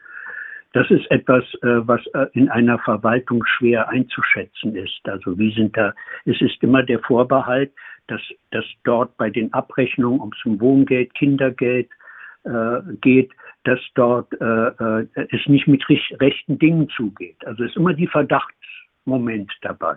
Das 0.74 0.90
ist 0.90 1.10
etwas, 1.10 1.44
äh, 1.62 1.86
was 1.88 2.04
äh, 2.08 2.26
in 2.34 2.50
einer 2.50 2.78
Verwaltung 2.80 3.44
schwer 3.46 3.88
einzuschätzen 3.88 4.76
ist. 4.76 5.00
Also 5.04 5.38
wie 5.38 5.54
sind 5.54 5.74
da, 5.76 5.94
es 6.26 6.38
ist 6.42 6.62
immer 6.62 6.82
der 6.82 6.98
Vorbehalt, 6.98 7.72
dass, 8.08 8.20
dass 8.50 8.64
dort 8.84 9.16
bei 9.16 9.30
den 9.30 9.52
Abrechnungen 9.54 10.20
um 10.20 10.32
zum 10.42 10.60
Wohngeld, 10.60 11.14
Kindergeld 11.14 11.88
äh, 12.44 12.80
geht, 13.00 13.32
dass 13.64 13.80
dort 13.94 14.32
äh, 14.40 14.44
äh, 14.44 15.06
es 15.14 15.46
nicht 15.46 15.66
mit 15.66 15.82
rechten 15.88 16.58
Dingen 16.58 16.88
zugeht. 16.90 17.36
Also 17.46 17.64
es 17.64 17.70
ist 17.70 17.76
immer 17.76 17.94
die 17.94 18.06
Verdachtsmoment 18.06 19.52
dabei. 19.62 19.96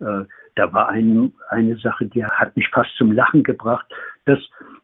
Äh, 0.00 0.24
da 0.56 0.72
war 0.72 0.88
ein, 0.88 1.32
eine 1.48 1.76
Sache, 1.76 2.06
die 2.06 2.24
hat 2.24 2.56
mich 2.56 2.68
fast 2.68 2.94
zum 2.96 3.12
Lachen 3.12 3.42
gebracht, 3.42 3.86
dass 4.24 4.38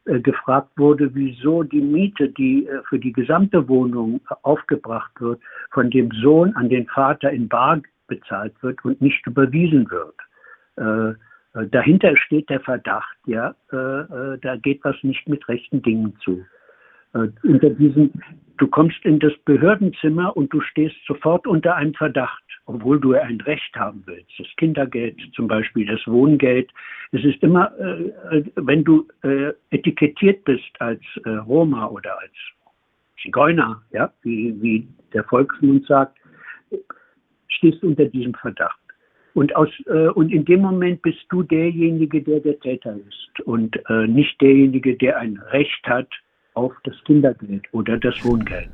äh, 0.07 0.21
gefragt 0.21 0.71
wurde, 0.77 1.15
wieso 1.15 1.63
die 1.63 1.81
Miete, 1.81 2.29
die 2.29 2.67
äh, 2.67 2.83
für 2.89 2.99
die 2.99 3.13
gesamte 3.13 3.69
Wohnung 3.69 4.21
aufgebracht 4.43 5.13
wird, 5.21 5.41
von 5.73 5.91
dem 5.91 6.11
Sohn 6.23 6.55
an 6.55 6.69
den 6.69 6.87
Vater 6.87 7.31
in 7.31 7.49
Bar 7.49 7.81
bezahlt 8.07 8.55
wird 8.63 8.85
und 8.85 9.01
nicht 9.01 9.27
überwiesen 9.27 9.91
wird. 9.91 10.15
Äh, 10.77 11.15
äh, 11.59 11.67
dahinter 11.69 12.17
steht 12.17 12.49
der 12.51 12.61
Verdacht, 12.61 13.17
ja, 13.27 13.51
äh, 13.73 14.39
da 14.41 14.57
geht 14.63 14.85
was 14.85 14.97
nicht 15.03 15.29
mit 15.29 15.49
rechten 15.49 15.83
Dingen 15.83 16.17
zu. 16.23 16.45
Unter 17.43 17.71
diesem, 17.71 18.11
du 18.59 18.67
kommst 18.67 19.05
in 19.05 19.19
das 19.19 19.33
Behördenzimmer 19.45 20.37
und 20.37 20.53
du 20.53 20.61
stehst 20.61 20.97
sofort 21.07 21.47
unter 21.47 21.77
einem 21.77 21.95
Verdacht 21.95 22.43
obwohl 22.67 23.01
du 23.01 23.15
ein 23.15 23.41
Recht 23.43 23.75
haben 23.77 24.03
willst. 24.07 24.33
Das 24.39 24.49
Kindergeld 24.57 25.17
zum 25.35 25.49
Beispiel, 25.49 25.87
das 25.87 26.05
Wohngeld. 26.07 26.71
Es 27.13 27.25
ist 27.25 27.43
immer, 27.43 27.73
äh, 27.79 28.43
wenn 28.57 28.85
du 28.85 29.07
äh, 29.23 29.53
etikettiert 29.71 30.45
bist 30.45 30.81
als 30.81 31.01
äh, 31.25 31.31
Roma 31.31 31.87
oder 31.87 32.19
als 32.19 32.33
Zigeuner, 33.23 33.83
ja, 33.93 34.13
wie, 34.23 34.55
wie 34.61 34.89
der 35.13 35.25
Volksmund 35.25 35.87
sagt, 35.87 36.19
stehst 37.49 37.83
du 37.83 37.89
unter 37.89 38.05
diesem 38.07 38.35
Verdacht. 38.35 38.79
Und, 39.35 39.55
aus, 39.55 39.69
äh, 39.87 40.09
und 40.09 40.33
in 40.33 40.45
dem 40.45 40.61
Moment 40.61 41.03
bist 41.03 41.25
du 41.29 41.43
derjenige, 41.43 42.23
der 42.23 42.41
der 42.41 42.59
Täter 42.59 42.97
ist 42.97 43.41
und 43.47 43.79
äh, 43.89 44.07
nicht 44.09 44.41
derjenige, 44.41 44.97
der 44.97 45.19
ein 45.19 45.39
Recht 45.51 45.87
hat 45.87 46.09
auf 46.57 46.73
das 46.85 46.95
Kindergeld 47.05 47.63
oder 47.73 47.97
das 47.99 48.15
Wohngeld 48.25 48.71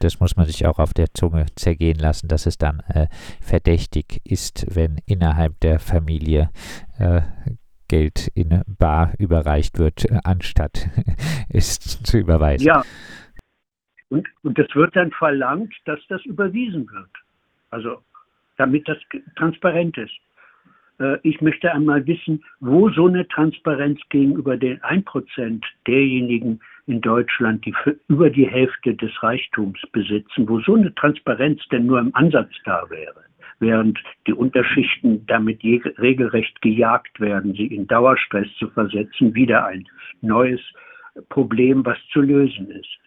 das 0.00 0.20
muss 0.20 0.36
man 0.36 0.46
sich 0.46 0.64
auch 0.64 0.78
auf 0.78 0.94
der 0.94 1.06
Zunge 1.12 1.46
zergehen 1.56 1.98
lassen, 1.98 2.28
dass 2.28 2.46
es 2.46 2.56
dann 2.56 2.84
äh, 2.88 3.08
verdächtig 3.40 4.20
ist, 4.24 4.64
wenn 4.74 4.98
innerhalb 5.06 5.58
der 5.60 5.80
Familie 5.80 6.50
äh, 7.00 7.22
Geld 7.88 8.28
in 8.34 8.62
Bar 8.78 9.14
überreicht 9.18 9.78
wird, 9.78 10.06
anstatt 10.24 10.88
es 11.48 11.78
zu 11.80 12.18
überweisen. 12.18 12.66
Ja, 12.66 12.84
und, 14.10 14.26
und 14.42 14.58
es 14.58 14.74
wird 14.74 14.96
dann 14.96 15.10
verlangt, 15.12 15.74
dass 15.84 16.00
das 16.08 16.24
überwiesen 16.24 16.88
wird. 16.90 17.10
Also 17.70 18.02
damit 18.56 18.88
das 18.88 18.98
transparent 19.36 19.96
ist. 19.98 20.14
Äh, 20.98 21.18
ich 21.22 21.40
möchte 21.40 21.72
einmal 21.72 22.06
wissen, 22.06 22.44
wo 22.60 22.90
so 22.90 23.06
eine 23.06 23.26
Transparenz 23.28 24.00
gegenüber 24.08 24.56
den 24.56 24.80
1% 24.80 25.62
derjenigen 25.86 26.60
in 26.88 27.00
Deutschland, 27.02 27.64
die 27.66 27.74
für 27.84 27.96
über 28.08 28.30
die 28.30 28.48
Hälfte 28.48 28.94
des 28.94 29.10
Reichtums 29.22 29.78
besitzen, 29.92 30.48
wo 30.48 30.60
so 30.60 30.74
eine 30.74 30.94
Transparenz 30.94 31.60
denn 31.70 31.86
nur 31.86 32.00
im 32.00 32.14
Ansatz 32.14 32.50
da 32.64 32.82
wäre, 32.88 33.24
während 33.60 33.98
die 34.26 34.32
Unterschichten 34.32 35.26
damit 35.26 35.62
regelrecht 35.62 36.60
gejagt 36.62 37.20
werden, 37.20 37.52
sie 37.52 37.66
in 37.66 37.86
Dauerstress 37.86 38.48
zu 38.58 38.68
versetzen, 38.70 39.34
wieder 39.34 39.66
ein 39.66 39.86
neues 40.22 40.60
Problem, 41.28 41.84
was 41.84 41.98
zu 42.12 42.20
lösen 42.20 42.70
ist. 42.70 42.98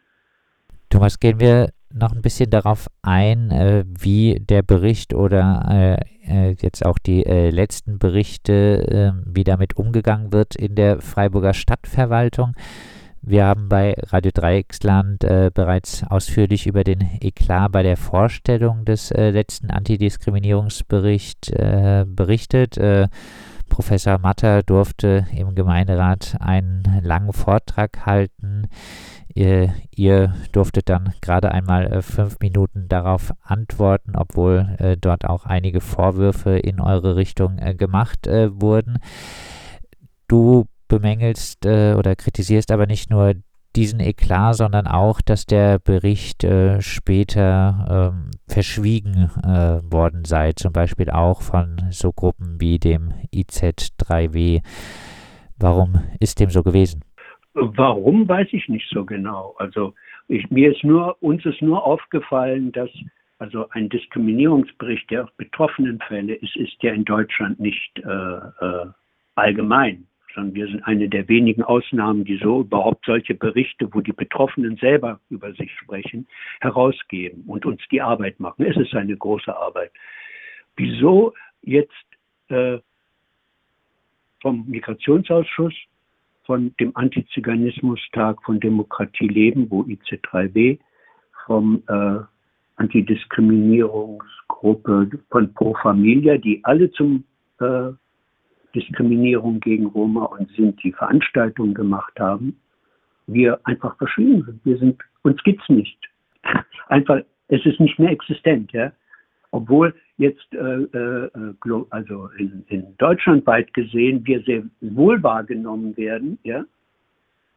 Thomas, 0.89 1.19
gehen 1.19 1.39
wir 1.39 1.69
noch 1.93 2.11
ein 2.13 2.21
bisschen 2.21 2.49
darauf 2.49 2.87
ein, 3.01 3.49
äh, 3.49 3.83
wie 3.87 4.39
der 4.39 4.61
Bericht 4.61 5.13
oder 5.13 5.97
äh, 6.27 6.49
äh 6.51 6.55
jetzt 6.61 6.85
auch 6.85 6.99
die 6.99 7.23
letzten 7.23 7.97
Berichte, 7.97 8.85
ähm, 8.91 9.23
wie 9.25 9.43
damit 9.43 9.77
umgegangen 9.77 10.31
wird 10.31 10.55
in 10.55 10.75
der 10.75 11.01
Freiburger 11.01 11.53
Stadtverwaltung. 11.53 12.53
Wir 13.21 13.45
haben 13.45 13.69
bei 13.69 13.95
Radio 14.07 14.31
Dreiecksland 14.33 15.23
äh, 15.23 15.51
bereits 15.53 16.03
ausführlich 16.03 16.67
über 16.67 16.83
den 16.83 17.01
Eklat 17.21 17.71
bei 17.71 17.83
der 17.83 17.97
Vorstellung 17.97 18.85
des 18.85 19.11
äh, 19.11 19.29
letzten 19.29 19.69
Antidiskriminierungsberichts 19.69 21.51
berichtet. 22.05 22.79
Professor 23.69 24.17
Matter 24.17 24.63
durfte 24.63 25.27
im 25.33 25.55
Gemeinderat 25.55 26.35
einen 26.41 26.83
langen 27.03 27.31
Vortrag 27.31 28.05
halten 28.05 28.67
Ihr, 29.33 29.73
ihr 29.95 30.33
durftet 30.51 30.89
dann 30.89 31.13
gerade 31.21 31.51
einmal 31.51 31.91
äh, 31.91 32.01
fünf 32.01 32.39
Minuten 32.39 32.87
darauf 32.87 33.33
antworten, 33.43 34.13
obwohl 34.15 34.75
äh, 34.79 34.97
dort 34.97 35.25
auch 35.25 35.45
einige 35.45 35.79
Vorwürfe 35.79 36.57
in 36.57 36.79
eure 36.79 37.15
Richtung 37.15 37.57
äh, 37.57 37.73
gemacht 37.73 38.27
äh, 38.27 38.49
wurden. 38.61 38.97
Du 40.27 40.65
bemängelst 40.91 41.65
äh, 41.65 41.95
oder 41.97 42.15
kritisierst 42.15 42.71
aber 42.71 42.85
nicht 42.85 43.09
nur 43.09 43.33
diesen 43.75 44.01
Eklat, 44.01 44.55
sondern 44.55 44.85
auch, 44.85 45.21
dass 45.21 45.45
der 45.45 45.79
Bericht 45.79 46.43
äh, 46.43 46.81
später 46.81 48.11
ähm, 48.13 48.31
verschwiegen 48.47 49.29
worden 49.89 50.25
sei, 50.25 50.51
zum 50.51 50.73
Beispiel 50.73 51.09
auch 51.09 51.41
von 51.41 51.77
so 51.89 52.11
Gruppen 52.11 52.59
wie 52.59 52.79
dem 52.79 53.13
IZ3W. 53.33 54.61
Warum 55.57 56.01
ist 56.19 56.41
dem 56.41 56.49
so 56.49 56.63
gewesen? 56.63 57.01
Warum 57.53 58.27
weiß 58.27 58.49
ich 58.51 58.67
nicht 58.67 58.89
so 58.89 59.05
genau. 59.05 59.55
Also 59.57 59.93
ich, 60.27 60.49
mir 60.49 60.71
ist 60.71 60.83
nur, 60.83 61.15
uns 61.21 61.45
ist 61.45 61.61
nur 61.61 61.85
aufgefallen, 61.85 62.73
dass 62.73 62.89
also 63.41 63.67
ein 63.71 63.89
Diskriminierungsbericht, 63.89 65.09
der 65.09 65.27
betroffenen 65.37 65.99
Fälle 66.07 66.35
ist, 66.35 66.55
ist 66.55 66.75
ja 66.83 66.93
in 66.93 67.03
Deutschland 67.05 67.59
nicht 67.59 67.91
äh, 67.97 68.05
äh, 68.07 68.85
allgemein, 69.33 70.05
sondern 70.33 70.55
wir 70.55 70.67
sind 70.67 70.83
eine 70.83 71.09
der 71.09 71.27
wenigen 71.27 71.63
Ausnahmen, 71.63 72.25
die 72.25 72.37
so 72.37 72.61
überhaupt 72.61 73.05
solche 73.05 73.35
Berichte, 73.35 73.93
wo 73.93 74.01
die 74.01 74.13
Betroffenen 74.13 74.77
selber 74.77 75.19
über 75.29 75.53
sich 75.53 75.71
sprechen, 75.75 76.27
herausgeben 76.59 77.43
und 77.47 77.65
uns 77.65 77.81
die 77.91 78.01
Arbeit 78.01 78.39
machen. 78.39 78.65
Es 78.65 78.77
ist 78.77 78.95
eine 78.95 79.17
große 79.17 79.55
Arbeit. 79.55 79.91
Wieso 80.75 81.33
jetzt 81.61 81.91
äh, 82.49 82.79
vom 84.41 84.65
Migrationsausschuss 84.67 85.73
von 86.45 86.75
dem 86.79 86.95
Antiziganismustag 86.95 88.41
von 88.43 88.59
Demokratie 88.59 89.27
leben, 89.27 89.69
wo 89.69 89.83
IC3W 89.83 90.79
vom 91.45 91.83
äh, 91.87 92.19
Antidiskriminierungsgruppe 92.77 95.11
von 95.29 95.53
Pro 95.53 95.75
Familia, 95.81 96.37
die 96.37 96.61
alle 96.63 96.89
zum 96.91 97.25
äh, 97.59 97.91
Diskriminierung 98.73 99.59
gegen 99.59 99.87
Roma 99.87 100.25
und 100.25 100.49
Sinti 100.51 100.91
Veranstaltungen 100.91 101.73
gemacht 101.73 102.19
haben, 102.19 102.55
wir 103.27 103.59
einfach 103.65 103.97
verschwinden. 103.97 104.59
Wir 104.63 104.77
sind, 104.77 105.01
uns 105.23 105.41
gibt's 105.43 105.67
nicht. 105.69 105.97
Einfach, 106.87 107.21
es 107.47 107.65
ist 107.65 107.79
nicht 107.79 107.99
mehr 107.99 108.11
existent, 108.11 108.71
ja. 108.71 108.91
Obwohl 109.51 109.93
jetzt, 110.17 110.53
äh, 110.53 110.57
äh, 110.57 111.29
also 111.89 112.29
in, 112.37 112.63
in 112.67 112.97
Deutschland 112.97 113.45
weit 113.45 113.73
gesehen, 113.73 114.25
wir 114.25 114.41
sehr 114.43 114.63
wohl 114.81 115.21
wahrgenommen 115.21 115.95
werden, 115.97 116.39
ja, 116.43 116.65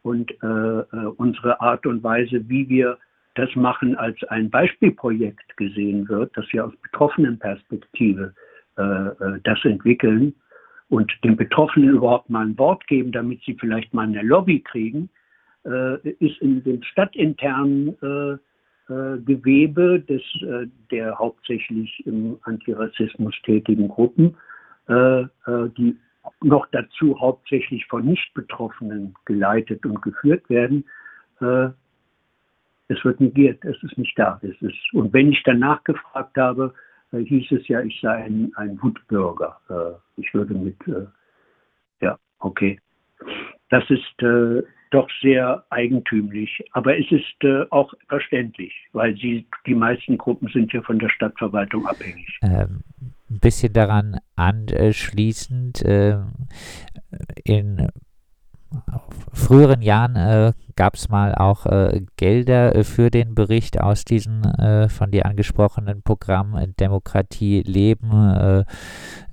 und 0.03 0.31
äh, 0.43 0.45
äh, 0.45 0.83
unsere 1.17 1.59
Art 1.61 1.85
und 1.85 2.03
Weise, 2.03 2.47
wie 2.47 2.69
wir 2.69 2.97
das 3.33 3.53
machen, 3.55 3.95
als 3.95 4.21
ein 4.25 4.49
Beispielprojekt 4.49 5.57
gesehen 5.57 6.07
wird, 6.07 6.35
dass 6.37 6.45
wir 6.51 6.65
aus 6.65 6.75
betroffenen 6.83 7.39
Perspektive 7.39 8.33
äh, 8.77 8.81
äh, 8.81 9.39
das 9.43 9.63
entwickeln 9.65 10.33
und 10.89 11.11
den 11.23 11.35
Betroffenen 11.35 11.89
überhaupt 11.89 12.29
mal 12.29 12.45
ein 12.45 12.57
Wort 12.57 12.85
geben, 12.87 13.11
damit 13.11 13.41
sie 13.43 13.55
vielleicht 13.59 13.93
mal 13.93 14.03
eine 14.03 14.21
Lobby 14.21 14.59
kriegen, 14.59 15.09
ist 16.19 16.39
in 16.41 16.63
den 16.63 16.83
stadtinternen 16.83 17.97
äh, 18.87 19.17
Gewebe 19.25 19.99
des, 19.99 20.21
äh, 20.43 20.67
der 20.91 21.17
hauptsächlich 21.17 22.05
im 22.05 22.37
Antirassismus 22.43 23.33
tätigen 23.41 23.87
Gruppen, 23.87 24.37
äh, 24.87 25.23
die 25.75 25.97
noch 26.43 26.67
dazu 26.71 27.19
hauptsächlich 27.19 27.83
von 27.87 28.05
Nicht-Betroffenen 28.05 29.15
geleitet 29.25 29.83
und 29.87 30.01
geführt 30.01 30.47
werden, 30.49 30.85
es 31.39 33.03
wird 33.03 33.19
negiert, 33.19 33.63
es 33.63 33.81
ist 33.83 33.97
nicht 33.97 34.17
da. 34.17 34.39
Es 34.41 34.59
ist, 34.61 34.93
und 34.93 35.13
wenn 35.13 35.31
ich 35.31 35.43
danach 35.43 35.83
gefragt 35.83 36.35
habe, 36.37 36.73
hieß 37.11 37.51
es 37.51 37.67
ja, 37.67 37.81
ich 37.81 37.99
sei 38.01 38.25
ein, 38.25 38.51
ein 38.55 38.81
Wutbürger. 38.81 39.59
ich 40.17 40.33
würde 40.33 40.53
mit, 40.53 40.77
ja, 42.01 42.17
okay. 42.39 42.79
Das 43.69 43.83
ist 43.89 44.23
doch 44.95 45.09
sehr 45.21 45.63
eigentümlich. 45.69 46.63
Aber 46.71 46.97
es 46.97 47.05
ist 47.11 47.43
äh, 47.43 47.65
auch 47.69 47.93
verständlich, 48.07 48.73
weil 48.93 49.15
sie, 49.17 49.45
die 49.65 49.75
meisten 49.75 50.17
Gruppen 50.17 50.47
sind 50.49 50.71
ja 50.73 50.81
von 50.81 50.99
der 50.99 51.09
Stadtverwaltung 51.09 51.85
abhängig. 51.85 52.39
Ähm, 52.41 52.81
ein 53.29 53.39
bisschen 53.39 53.73
daran 53.73 54.17
anschließend, 54.35 55.83
äh, 55.83 56.17
in 57.43 57.89
früheren 59.33 59.81
Jahren 59.81 60.15
äh, 60.15 60.53
gab 60.75 60.95
es 60.95 61.09
mal 61.09 61.35
auch 61.35 61.65
äh, 61.65 62.01
Gelder 62.17 62.75
äh, 62.75 62.83
für 62.83 63.09
den 63.09 63.35
Bericht 63.35 63.79
aus 63.79 64.05
diesem 64.05 64.43
äh, 64.43 64.89
von 64.89 65.11
dir 65.11 65.25
angesprochenen 65.25 66.01
Programm 66.01 66.57
Demokratie 66.79 67.61
leben, 67.61 68.11
äh, 68.11 68.63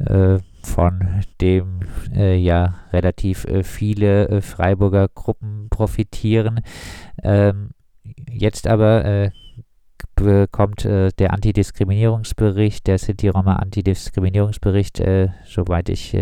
äh, 0.04 0.40
von 0.62 1.24
dem 1.40 1.80
ja 2.14 2.76
relativ 2.92 3.44
viele 3.64 4.40
Freiburger 4.42 5.08
Gruppen 5.08 5.66
profitieren. 5.70 6.60
Ähm, 7.20 7.70
jetzt 8.30 8.68
aber 8.68 9.32
bekommt 10.14 10.84
der 10.84 11.32
Antidiskriminierungsbericht, 11.32 12.86
der 12.86 12.98
Sinti-Roma 12.98 13.56
Antidiskriminierungsbericht, 13.56 15.02
soweit 15.44 15.88
ich 15.88 16.16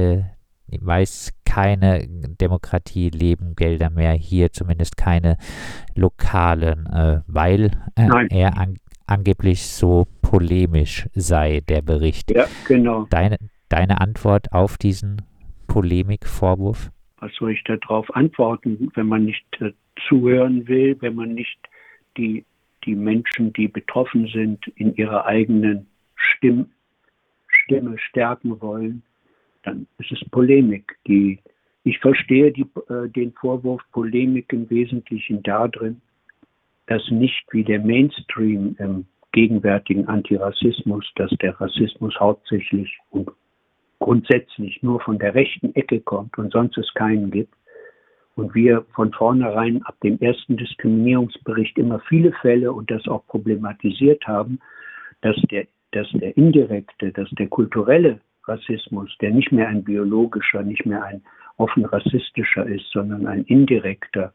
weiß, 0.80 1.32
keine 1.44 2.06
Demokratie 2.40 3.10
leben 3.10 3.56
Gelder 3.56 3.90
mehr 3.90 4.12
hier, 4.12 4.52
zumindest 4.52 4.96
keine 4.96 5.36
lokalen, 5.96 6.86
äh, 6.86 7.20
weil 7.26 7.72
äh, 7.96 8.08
er 8.30 8.56
an, 8.56 8.76
angeblich 9.06 9.66
so 9.66 10.06
polemisch 10.22 11.08
sei, 11.14 11.60
der 11.68 11.82
Bericht. 11.82 12.30
Ja, 12.30 12.46
genau. 12.66 13.06
Deine, 13.10 13.38
deine 13.68 14.00
Antwort 14.00 14.52
auf 14.52 14.78
diesen 14.78 15.22
Polemikvorwurf? 15.66 16.90
Was 17.18 17.32
soll 17.34 17.52
ich 17.52 17.62
darauf 17.64 18.14
antworten, 18.14 18.90
wenn 18.94 19.06
man 19.06 19.24
nicht 19.24 19.44
äh, 19.60 19.72
zuhören 20.08 20.66
will, 20.68 20.96
wenn 21.00 21.14
man 21.14 21.34
nicht 21.34 21.58
die, 22.16 22.44
die 22.84 22.94
Menschen, 22.94 23.52
die 23.52 23.68
betroffen 23.68 24.26
sind, 24.28 24.66
in 24.76 24.94
ihrer 24.96 25.26
eigenen 25.26 25.86
Stimme, 26.16 26.66
Stimme 27.48 27.98
stärken 27.98 28.60
wollen? 28.60 29.02
Dann 29.62 29.86
ist 29.98 30.12
es 30.12 30.28
Polemik. 30.30 30.96
Die, 31.06 31.38
ich 31.84 31.98
verstehe 31.98 32.52
die, 32.52 32.66
äh, 32.88 33.08
den 33.08 33.32
Vorwurf 33.32 33.82
Polemik 33.92 34.52
im 34.52 34.68
Wesentlichen 34.70 35.42
darin, 35.42 36.00
dass 36.86 37.08
nicht 37.10 37.44
wie 37.52 37.64
der 37.64 37.80
Mainstream 37.80 38.76
im 38.78 39.06
gegenwärtigen 39.32 40.08
Antirassismus, 40.08 41.08
dass 41.14 41.30
der 41.40 41.60
Rassismus 41.60 42.18
hauptsächlich 42.18 42.98
und 43.10 43.30
grundsätzlich 44.00 44.82
nur 44.82 45.00
von 45.00 45.18
der 45.18 45.34
rechten 45.34 45.74
Ecke 45.74 46.00
kommt 46.00 46.36
und 46.38 46.52
sonst 46.52 46.76
es 46.78 46.92
keinen 46.94 47.30
gibt. 47.30 47.54
Und 48.34 48.54
wir 48.54 48.84
von 48.94 49.12
vornherein 49.12 49.82
ab 49.82 49.96
dem 50.02 50.18
ersten 50.20 50.56
Diskriminierungsbericht 50.56 51.76
immer 51.78 52.00
viele 52.08 52.32
Fälle 52.40 52.72
und 52.72 52.90
das 52.90 53.06
auch 53.06 53.26
problematisiert 53.26 54.26
haben, 54.26 54.60
dass 55.20 55.36
der, 55.50 55.66
dass 55.92 56.08
der 56.12 56.36
indirekte, 56.36 57.12
dass 57.12 57.28
der 57.30 57.48
kulturelle 57.48 58.20
Rassismus, 58.46 59.14
der 59.20 59.30
nicht 59.30 59.52
mehr 59.52 59.68
ein 59.68 59.84
biologischer, 59.84 60.62
nicht 60.62 60.86
mehr 60.86 61.02
ein 61.04 61.22
offen 61.56 61.84
rassistischer 61.84 62.66
ist, 62.66 62.90
sondern 62.90 63.26
ein 63.26 63.44
indirekter, 63.44 64.32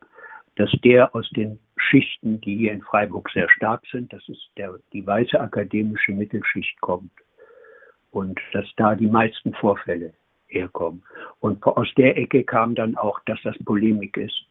dass 0.55 0.71
der 0.83 1.13
aus 1.15 1.29
den 1.31 1.59
Schichten, 1.77 2.39
die 2.41 2.55
hier 2.55 2.71
in 2.71 2.81
Freiburg 2.81 3.29
sehr 3.31 3.49
stark 3.49 3.83
sind, 3.91 4.13
das 4.13 4.27
ist 4.29 4.49
der, 4.57 4.73
die 4.93 5.05
weiße 5.05 5.39
akademische 5.39 6.13
Mittelschicht 6.13 6.79
kommt 6.81 7.11
und 8.11 8.39
dass 8.53 8.65
da 8.77 8.95
die 8.95 9.07
meisten 9.07 9.53
Vorfälle 9.53 10.13
herkommen. 10.47 11.03
Und 11.39 11.63
aus 11.65 11.87
der 11.97 12.17
Ecke 12.17 12.43
kam 12.43 12.75
dann 12.75 12.95
auch, 12.95 13.19
dass 13.25 13.39
das 13.43 13.57
Polemik 13.65 14.15
ist. 14.17 14.45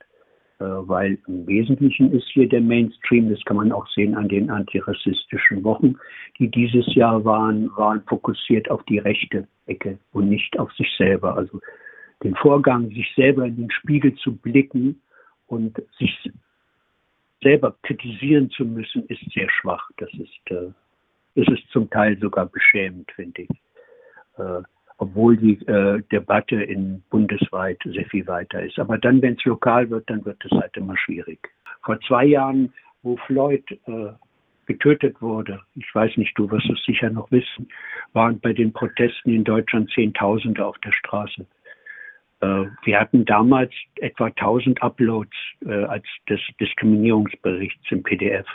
Äh, 0.60 0.64
weil 0.64 1.18
im 1.26 1.46
Wesentlichen 1.46 2.12
ist 2.12 2.28
hier 2.28 2.48
der 2.48 2.60
Mainstream, 2.60 3.28
das 3.28 3.42
kann 3.44 3.56
man 3.56 3.72
auch 3.72 3.88
sehen 3.88 4.14
an 4.14 4.28
den 4.28 4.50
antirassistischen 4.50 5.64
Wochen, 5.64 5.96
die 6.38 6.48
dieses 6.48 6.94
Jahr 6.94 7.24
waren, 7.24 7.70
waren 7.76 8.02
fokussiert 8.02 8.70
auf 8.70 8.82
die 8.84 8.98
rechte 8.98 9.48
Ecke 9.66 9.98
und 10.12 10.28
nicht 10.28 10.56
auf 10.58 10.72
sich 10.74 10.88
selber. 10.96 11.36
Also 11.36 11.60
den 12.22 12.36
Vorgang, 12.36 12.88
sich 12.90 13.12
selber 13.16 13.46
in 13.46 13.56
den 13.56 13.70
Spiegel 13.70 14.14
zu 14.14 14.36
blicken 14.36 15.00
und 15.48 15.82
sich 15.98 16.30
selber 17.42 17.76
kritisieren 17.82 18.48
zu 18.50 18.64
müssen, 18.64 19.06
ist 19.06 19.22
sehr 19.32 19.50
schwach. 19.50 19.90
Das 19.96 20.10
ist, 20.14 20.50
äh, 20.50 20.70
das 21.34 21.48
ist 21.48 21.68
zum 21.72 21.90
Teil 21.90 22.16
sogar 22.20 22.46
beschämend, 22.46 23.10
finde 23.12 23.42
ich. 23.42 23.48
Obwohl 24.98 25.36
die 25.36 25.54
äh, 25.66 26.02
Debatte 26.12 26.62
in 26.62 27.02
bundesweit 27.10 27.78
sehr 27.84 28.04
viel 28.06 28.26
weiter 28.26 28.62
ist. 28.62 28.78
Aber 28.78 28.96
dann, 28.96 29.20
wenn 29.22 29.34
es 29.34 29.44
lokal 29.44 29.90
wird, 29.90 30.08
dann 30.08 30.24
wird 30.24 30.44
es 30.44 30.52
halt 30.52 30.76
immer 30.76 30.96
schwierig. 30.96 31.48
Vor 31.82 32.00
zwei 32.02 32.24
Jahren, 32.24 32.72
wo 33.02 33.16
Floyd 33.26 33.64
äh, 33.86 34.12
getötet 34.66 35.20
wurde, 35.20 35.60
ich 35.74 35.94
weiß 35.94 36.16
nicht, 36.16 36.38
du 36.38 36.50
wirst 36.50 36.70
es 36.70 36.82
sicher 36.84 37.10
noch 37.10 37.30
wissen, 37.30 37.68
waren 38.12 38.40
bei 38.40 38.52
den 38.52 38.72
Protesten 38.72 39.34
in 39.34 39.44
Deutschland 39.44 39.90
Zehntausende 39.90 40.64
auf 40.64 40.78
der 40.78 40.92
Straße. 40.92 41.44
Äh, 42.40 42.64
wir 42.84 43.00
hatten 43.00 43.24
damals 43.24 43.72
etwa 43.96 44.26
1000 44.26 44.82
Uploads 44.82 45.36
äh, 45.66 45.84
als 45.84 46.04
des 46.28 46.40
Diskriminierungsberichts 46.60 47.84
im 47.90 48.02
PDF. 48.02 48.46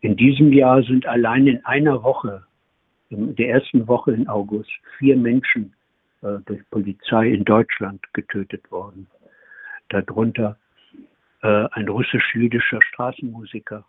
In 0.00 0.16
diesem 0.16 0.52
Jahr 0.52 0.82
sind 0.82 1.06
allein 1.06 1.46
in 1.46 1.64
einer 1.64 2.02
Woche 2.02 2.44
in 3.10 3.34
der 3.36 3.50
ersten 3.50 3.86
Woche 3.88 4.12
in 4.12 4.28
August 4.28 4.70
vier 4.98 5.16
Menschen 5.16 5.74
äh, 6.22 6.38
durch 6.46 6.60
Polizei 6.70 7.28
in 7.28 7.44
Deutschland 7.44 8.02
getötet 8.12 8.70
worden. 8.70 9.06
Darunter 9.88 10.56
äh, 11.42 11.66
ein 11.72 11.88
russisch-jüdischer 11.88 12.80
Straßenmusiker, 12.82 13.84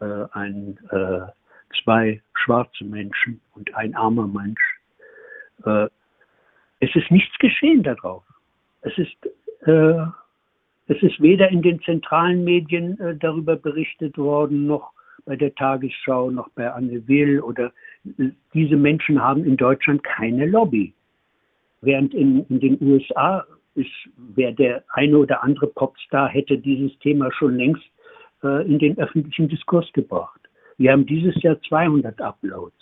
äh, 0.00 0.24
ein, 0.32 0.78
äh, 0.90 1.20
zwei 1.82 2.22
schwarze 2.34 2.84
Menschen 2.84 3.40
und 3.54 3.74
ein 3.74 3.94
armer 3.94 4.26
Mensch. 4.26 4.60
Äh, 5.64 5.88
es 6.80 6.94
ist 6.94 7.10
nichts 7.10 7.36
geschehen 7.38 7.82
darauf. 7.82 8.24
Es 8.82 8.96
ist, 8.98 9.16
äh, 9.66 10.06
es 10.88 11.02
ist 11.02 11.20
weder 11.20 11.48
in 11.48 11.62
den 11.62 11.80
zentralen 11.82 12.44
Medien 12.44 12.98
darüber 13.20 13.56
berichtet 13.56 14.18
worden, 14.18 14.66
noch 14.66 14.92
bei 15.24 15.36
der 15.36 15.54
Tagesschau, 15.54 16.30
noch 16.30 16.50
bei 16.50 16.70
Anne 16.70 17.06
Will 17.06 17.40
oder 17.40 17.72
diese 18.54 18.76
Menschen 18.76 19.22
haben 19.22 19.44
in 19.44 19.56
Deutschland 19.56 20.02
keine 20.02 20.46
Lobby. 20.46 20.92
Während 21.80 22.14
in, 22.14 22.44
in 22.46 22.60
den 22.60 22.78
USA 22.80 23.46
ist, 23.74 23.90
wer 24.34 24.52
der 24.52 24.84
eine 24.90 25.18
oder 25.18 25.42
andere 25.42 25.66
Popstar 25.68 26.28
hätte 26.28 26.58
dieses 26.58 26.96
Thema 26.98 27.32
schon 27.32 27.56
längst 27.56 27.84
äh, 28.42 28.66
in 28.66 28.78
den 28.78 28.98
öffentlichen 28.98 29.48
Diskurs 29.48 29.90
gebracht. 29.92 30.40
Wir 30.78 30.92
haben 30.92 31.06
dieses 31.06 31.40
Jahr 31.42 31.60
200 31.68 32.20
Uploads. 32.20 32.74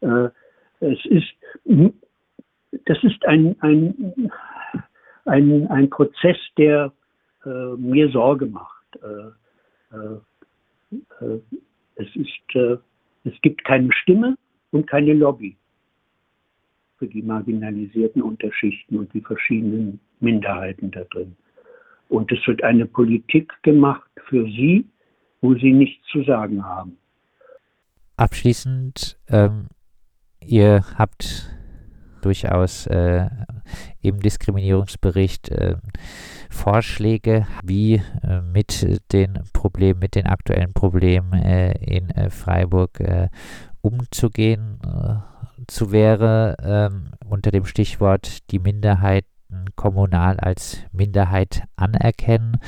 Äh, 0.00 0.28
es 0.80 1.04
ist, 1.06 1.26
das 2.84 3.02
ist 3.02 3.24
ein, 3.26 3.56
ein, 3.60 4.30
ein, 5.24 5.66
ein 5.68 5.90
Prozess, 5.90 6.36
der 6.56 6.92
äh, 7.44 7.76
mir 7.76 8.10
Sorge 8.10 8.46
macht. 8.46 8.84
Äh, 9.02 9.96
äh, 9.96 11.24
äh, 11.24 11.40
es, 11.96 12.14
ist, 12.14 12.84
es 13.24 13.40
gibt 13.42 13.64
keine 13.64 13.92
Stimme, 13.92 14.36
und 14.70 14.86
keine 14.86 15.14
Lobby 15.14 15.56
für 16.98 17.06
die 17.06 17.22
marginalisierten 17.22 18.22
Unterschichten 18.22 18.98
und 18.98 19.12
die 19.14 19.20
verschiedenen 19.20 20.00
Minderheiten 20.20 20.90
da 20.90 21.04
drin. 21.04 21.36
Und 22.08 22.32
es 22.32 22.44
wird 22.46 22.62
eine 22.64 22.86
Politik 22.86 23.52
gemacht 23.62 24.10
für 24.28 24.44
sie, 24.44 24.84
wo 25.40 25.54
sie 25.54 25.72
nichts 25.72 26.04
zu 26.10 26.22
sagen 26.24 26.64
haben. 26.64 26.96
Abschließend, 28.16 29.16
ähm, 29.28 29.68
ihr 30.44 30.82
habt 30.96 31.54
durchaus 32.22 32.86
äh, 32.88 33.28
im 34.02 34.18
Diskriminierungsbericht 34.20 35.50
äh, 35.50 35.76
Vorschläge, 36.50 37.46
wie 37.62 38.02
äh, 38.22 38.40
mit 38.40 39.02
den 39.12 39.38
Problemen, 39.52 40.00
mit 40.00 40.14
den 40.14 40.26
aktuellen 40.26 40.72
Problemen 40.72 41.32
äh, 41.34 41.72
in 41.84 42.10
äh, 42.10 42.30
Freiburg 42.30 42.98
äh, 43.00 43.28
umzugehen 43.82 44.78
äh, 44.84 45.64
zu 45.66 45.92
wäre, 45.92 46.56
ähm, 46.62 47.12
unter 47.28 47.50
dem 47.50 47.64
Stichwort 47.64 48.50
die 48.50 48.58
Minderheiten 48.58 49.26
kommunal 49.76 50.38
als 50.40 50.86
Minderheit 50.92 51.64
anerkennen. 51.76 52.58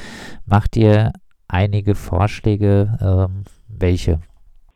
Macht 0.46 0.76
ihr 0.76 1.12
einige 1.48 1.94
Vorschläge? 1.94 2.98
Ähm, 3.00 3.44
welche? 3.68 4.20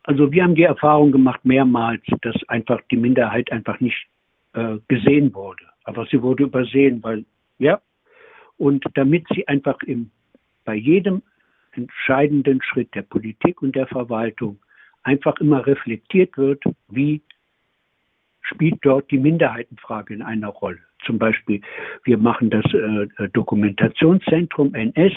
Also 0.03 0.31
wir 0.31 0.43
haben 0.43 0.55
die 0.55 0.63
Erfahrung 0.63 1.11
gemacht 1.11 1.43
mehrmals, 1.43 2.03
dass 2.21 2.35
einfach 2.47 2.79
die 2.91 2.97
Minderheit 2.97 3.51
einfach 3.51 3.79
nicht 3.79 4.07
äh, 4.53 4.77
gesehen 4.87 5.33
wurde. 5.33 5.63
Aber 5.83 6.05
sie 6.05 6.21
wurde 6.21 6.43
übersehen, 6.43 7.01
weil, 7.03 7.25
ja, 7.57 7.81
und 8.57 8.85
damit 8.93 9.25
sie 9.33 9.47
einfach 9.47 9.81
im, 9.83 10.11
bei 10.63 10.75
jedem 10.75 11.21
entscheidenden 11.73 12.61
Schritt 12.61 12.93
der 12.95 13.01
Politik 13.01 13.61
und 13.61 13.75
der 13.75 13.87
Verwaltung 13.87 14.59
einfach 15.05 15.37
immer 15.39 15.65
reflektiert 15.65 16.37
wird, 16.37 16.63
wie 16.89 17.21
spielt 18.41 18.79
dort 18.81 19.09
die 19.11 19.17
Minderheitenfrage 19.17 20.13
in 20.13 20.21
einer 20.21 20.49
Rolle. 20.49 20.79
Zum 21.05 21.19
Beispiel, 21.19 21.61
wir 22.03 22.17
machen 22.17 22.49
das 22.49 22.65
äh, 22.73 23.29
Dokumentationszentrum 23.29 24.73
NS 24.73 25.13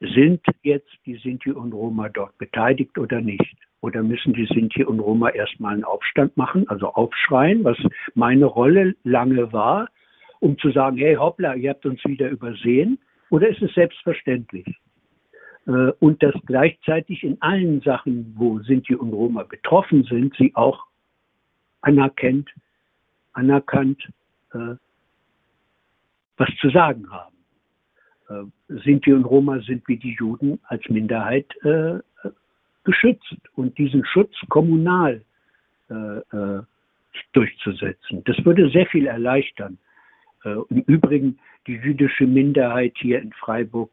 sind 0.00 0.40
jetzt 0.62 0.90
die 1.04 1.16
Sinti 1.16 1.52
und 1.52 1.72
Roma 1.72 2.08
dort 2.08 2.36
beteiligt 2.38 2.96
oder 2.98 3.20
nicht? 3.20 3.54
Oder 3.82 4.02
müssen 4.02 4.32
die 4.32 4.46
Sinti 4.46 4.84
und 4.84 4.98
Roma 4.98 5.28
erstmal 5.30 5.74
einen 5.74 5.84
Aufstand 5.84 6.36
machen, 6.36 6.68
also 6.68 6.88
aufschreien, 6.88 7.64
was 7.64 7.76
meine 8.14 8.46
Rolle 8.46 8.94
lange 9.04 9.52
war, 9.52 9.88
um 10.40 10.58
zu 10.58 10.70
sagen, 10.70 10.96
hey 10.96 11.16
hoppla, 11.16 11.54
ihr 11.54 11.70
habt 11.70 11.86
uns 11.86 12.02
wieder 12.04 12.28
übersehen? 12.30 12.98
Oder 13.28 13.48
ist 13.48 13.62
es 13.62 13.72
selbstverständlich? 13.74 14.66
Äh, 15.66 15.92
und 16.00 16.22
dass 16.22 16.34
gleichzeitig 16.46 17.22
in 17.22 17.40
allen 17.40 17.80
Sachen, 17.80 18.34
wo 18.36 18.60
Sinti 18.60 18.94
und 18.94 19.12
Roma 19.12 19.42
betroffen 19.42 20.04
sind, 20.04 20.34
sie 20.36 20.54
auch 20.54 20.86
anerkennt, 21.82 22.50
anerkannt, 23.32 24.08
äh, 24.52 24.76
was 26.36 26.48
zu 26.60 26.70
sagen 26.70 27.10
haben. 27.10 27.36
Äh, 28.28 28.78
Sinti 28.84 29.12
und 29.12 29.24
Roma 29.24 29.60
sind 29.60 29.86
wie 29.86 29.96
die 29.96 30.14
Juden 30.14 30.58
als 30.64 30.88
Minderheit 30.88 31.46
geschützt 32.84 33.36
und 33.56 33.76
diesen 33.76 34.06
Schutz 34.06 34.34
kommunal 34.48 35.22
durchzusetzen. 37.32 38.22
Das 38.24 38.42
würde 38.44 38.70
sehr 38.70 38.86
viel 38.86 39.06
erleichtern. 39.06 39.76
Im 40.44 40.82
Übrigen 40.86 41.38
die 41.66 41.74
jüdische 41.74 42.26
Minderheit 42.26 42.94
hier 42.96 43.20
in 43.20 43.32
Freiburg 43.32 43.90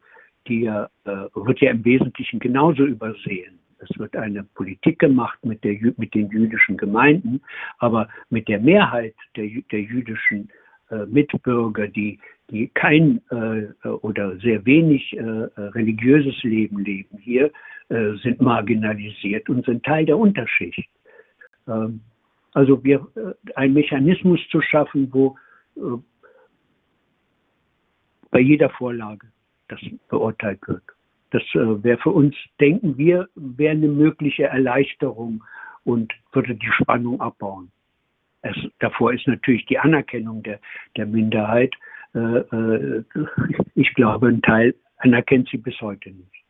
ja, 0.49 0.89
äh, 1.05 1.27
wird 1.33 1.59
ja 1.61 1.71
im 1.71 1.83
Wesentlichen 1.85 2.39
genauso 2.39 2.85
übersehen. 2.85 3.59
Es 3.79 3.99
wird 3.99 4.15
eine 4.15 4.43
Politik 4.43 4.99
gemacht 4.99 5.37
mit, 5.45 5.63
der, 5.63 5.77
mit 5.97 6.13
den 6.13 6.29
jüdischen 6.29 6.77
Gemeinden, 6.77 7.41
aber 7.77 8.09
mit 8.29 8.47
der 8.47 8.59
Mehrheit 8.59 9.15
der, 9.35 9.47
der 9.71 9.81
jüdischen 9.81 10.49
äh, 10.89 11.05
Mitbürger, 11.05 11.87
die, 11.87 12.19
die 12.49 12.69
kein 12.69 13.21
äh, 13.29 13.87
oder 13.87 14.37
sehr 14.37 14.65
wenig 14.65 15.15
äh, 15.15 15.21
religiöses 15.21 16.41
Leben 16.43 16.79
leben 16.79 17.17
hier, 17.19 17.51
äh, 17.89 18.13
sind 18.23 18.41
marginalisiert 18.41 19.49
und 19.49 19.65
sind 19.65 19.83
Teil 19.83 20.05
der 20.05 20.17
Unterschicht. 20.17 20.89
Ähm, 21.67 22.01
also 22.53 22.83
wir, 22.83 23.07
äh, 23.15 23.53
einen 23.53 23.73
Mechanismus 23.73 24.39
zu 24.49 24.61
schaffen, 24.61 25.09
wo 25.13 25.37
bei 28.31 28.39
jeder 28.39 28.71
Vorlage 28.71 29.27
das 29.69 29.79
beurteilt 30.09 30.59
wird. 30.67 30.83
Das 31.31 31.43
äh, 31.53 31.83
wäre 31.83 31.97
für 31.97 32.11
uns, 32.11 32.35
denken 32.59 32.97
wir, 32.97 33.27
wäre 33.35 33.71
eine 33.71 33.87
mögliche 33.87 34.43
Erleichterung 34.43 35.43
und 35.83 36.13
würde 36.31 36.55
die 36.55 36.71
Spannung 36.81 37.19
abbauen. 37.21 37.71
Es, 38.41 38.55
davor 38.79 39.13
ist 39.13 39.27
natürlich 39.27 39.65
die 39.65 39.79
Anerkennung 39.79 40.43
der, 40.43 40.59
der 40.95 41.05
Minderheit. 41.05 41.73
Äh, 42.13 42.19
äh, 42.19 43.03
ich 43.75 43.93
glaube, 43.93 44.27
ein 44.27 44.41
Teil 44.41 44.75
anerkennt 44.97 45.49
sie 45.49 45.57
bis 45.57 45.79
heute 45.81 46.11
nicht, 46.11 46.45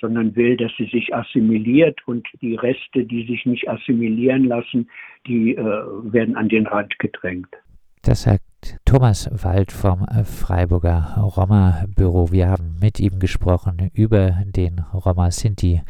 sondern 0.00 0.36
will, 0.36 0.56
dass 0.56 0.72
sie 0.76 0.86
sich 0.86 1.14
assimiliert 1.14 2.00
und 2.06 2.28
die 2.42 2.56
Reste, 2.56 3.04
die 3.04 3.26
sich 3.26 3.46
nicht 3.46 3.68
assimilieren 3.68 4.44
lassen, 4.44 4.90
die 5.26 5.54
äh, 5.54 5.64
werden 5.64 6.36
an 6.36 6.48
den 6.48 6.66
Rand 6.66 6.98
gedrängt. 6.98 7.54
Das 8.02 8.22
sagt 8.22 8.49
Thomas 8.90 9.30
Wald 9.30 9.70
vom 9.70 10.04
Freiburger 10.24 11.14
Roma-Büro. 11.16 12.32
Wir 12.32 12.48
haben 12.48 12.74
mit 12.80 12.98
ihm 12.98 13.20
gesprochen 13.20 13.88
über 13.94 14.42
den 14.44 14.80
Roma-Sinti. 14.80 15.82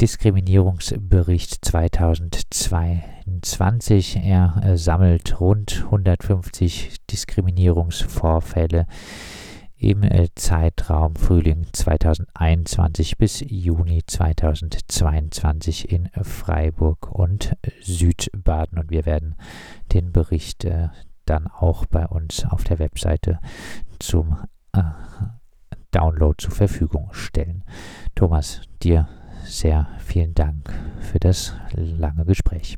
Diskriminierungsbericht 0.00 1.64
2022. 1.64 4.16
Er 4.24 4.60
äh, 4.64 4.76
sammelt 4.76 5.40
rund 5.40 5.84
150 5.84 6.96
Diskriminierungsvorfälle 7.08 8.86
im 9.76 10.02
äh, 10.02 10.26
Zeitraum 10.34 11.14
Frühling 11.14 11.68
2021 11.72 13.18
bis 13.18 13.44
Juni 13.46 14.02
2022 14.04 15.92
in 15.92 16.08
Freiburg 16.22 17.08
und 17.12 17.56
Südbaden. 17.80 18.80
Und 18.80 18.90
wir 18.90 19.06
werden 19.06 19.36
den 19.92 20.10
Bericht 20.10 20.64
äh, 20.64 20.88
dann 21.30 21.46
auch 21.46 21.86
bei 21.86 22.06
uns 22.08 22.44
auf 22.44 22.64
der 22.64 22.80
Webseite 22.80 23.38
zum 24.00 24.36
äh, 24.72 24.82
Download 25.92 26.34
zur 26.36 26.52
Verfügung 26.52 27.10
stellen. 27.12 27.64
Thomas, 28.16 28.62
dir 28.82 29.08
sehr 29.44 29.86
vielen 29.98 30.34
Dank 30.34 30.72
für 31.00 31.20
das 31.20 31.54
lange 31.72 32.24
Gespräch. 32.24 32.76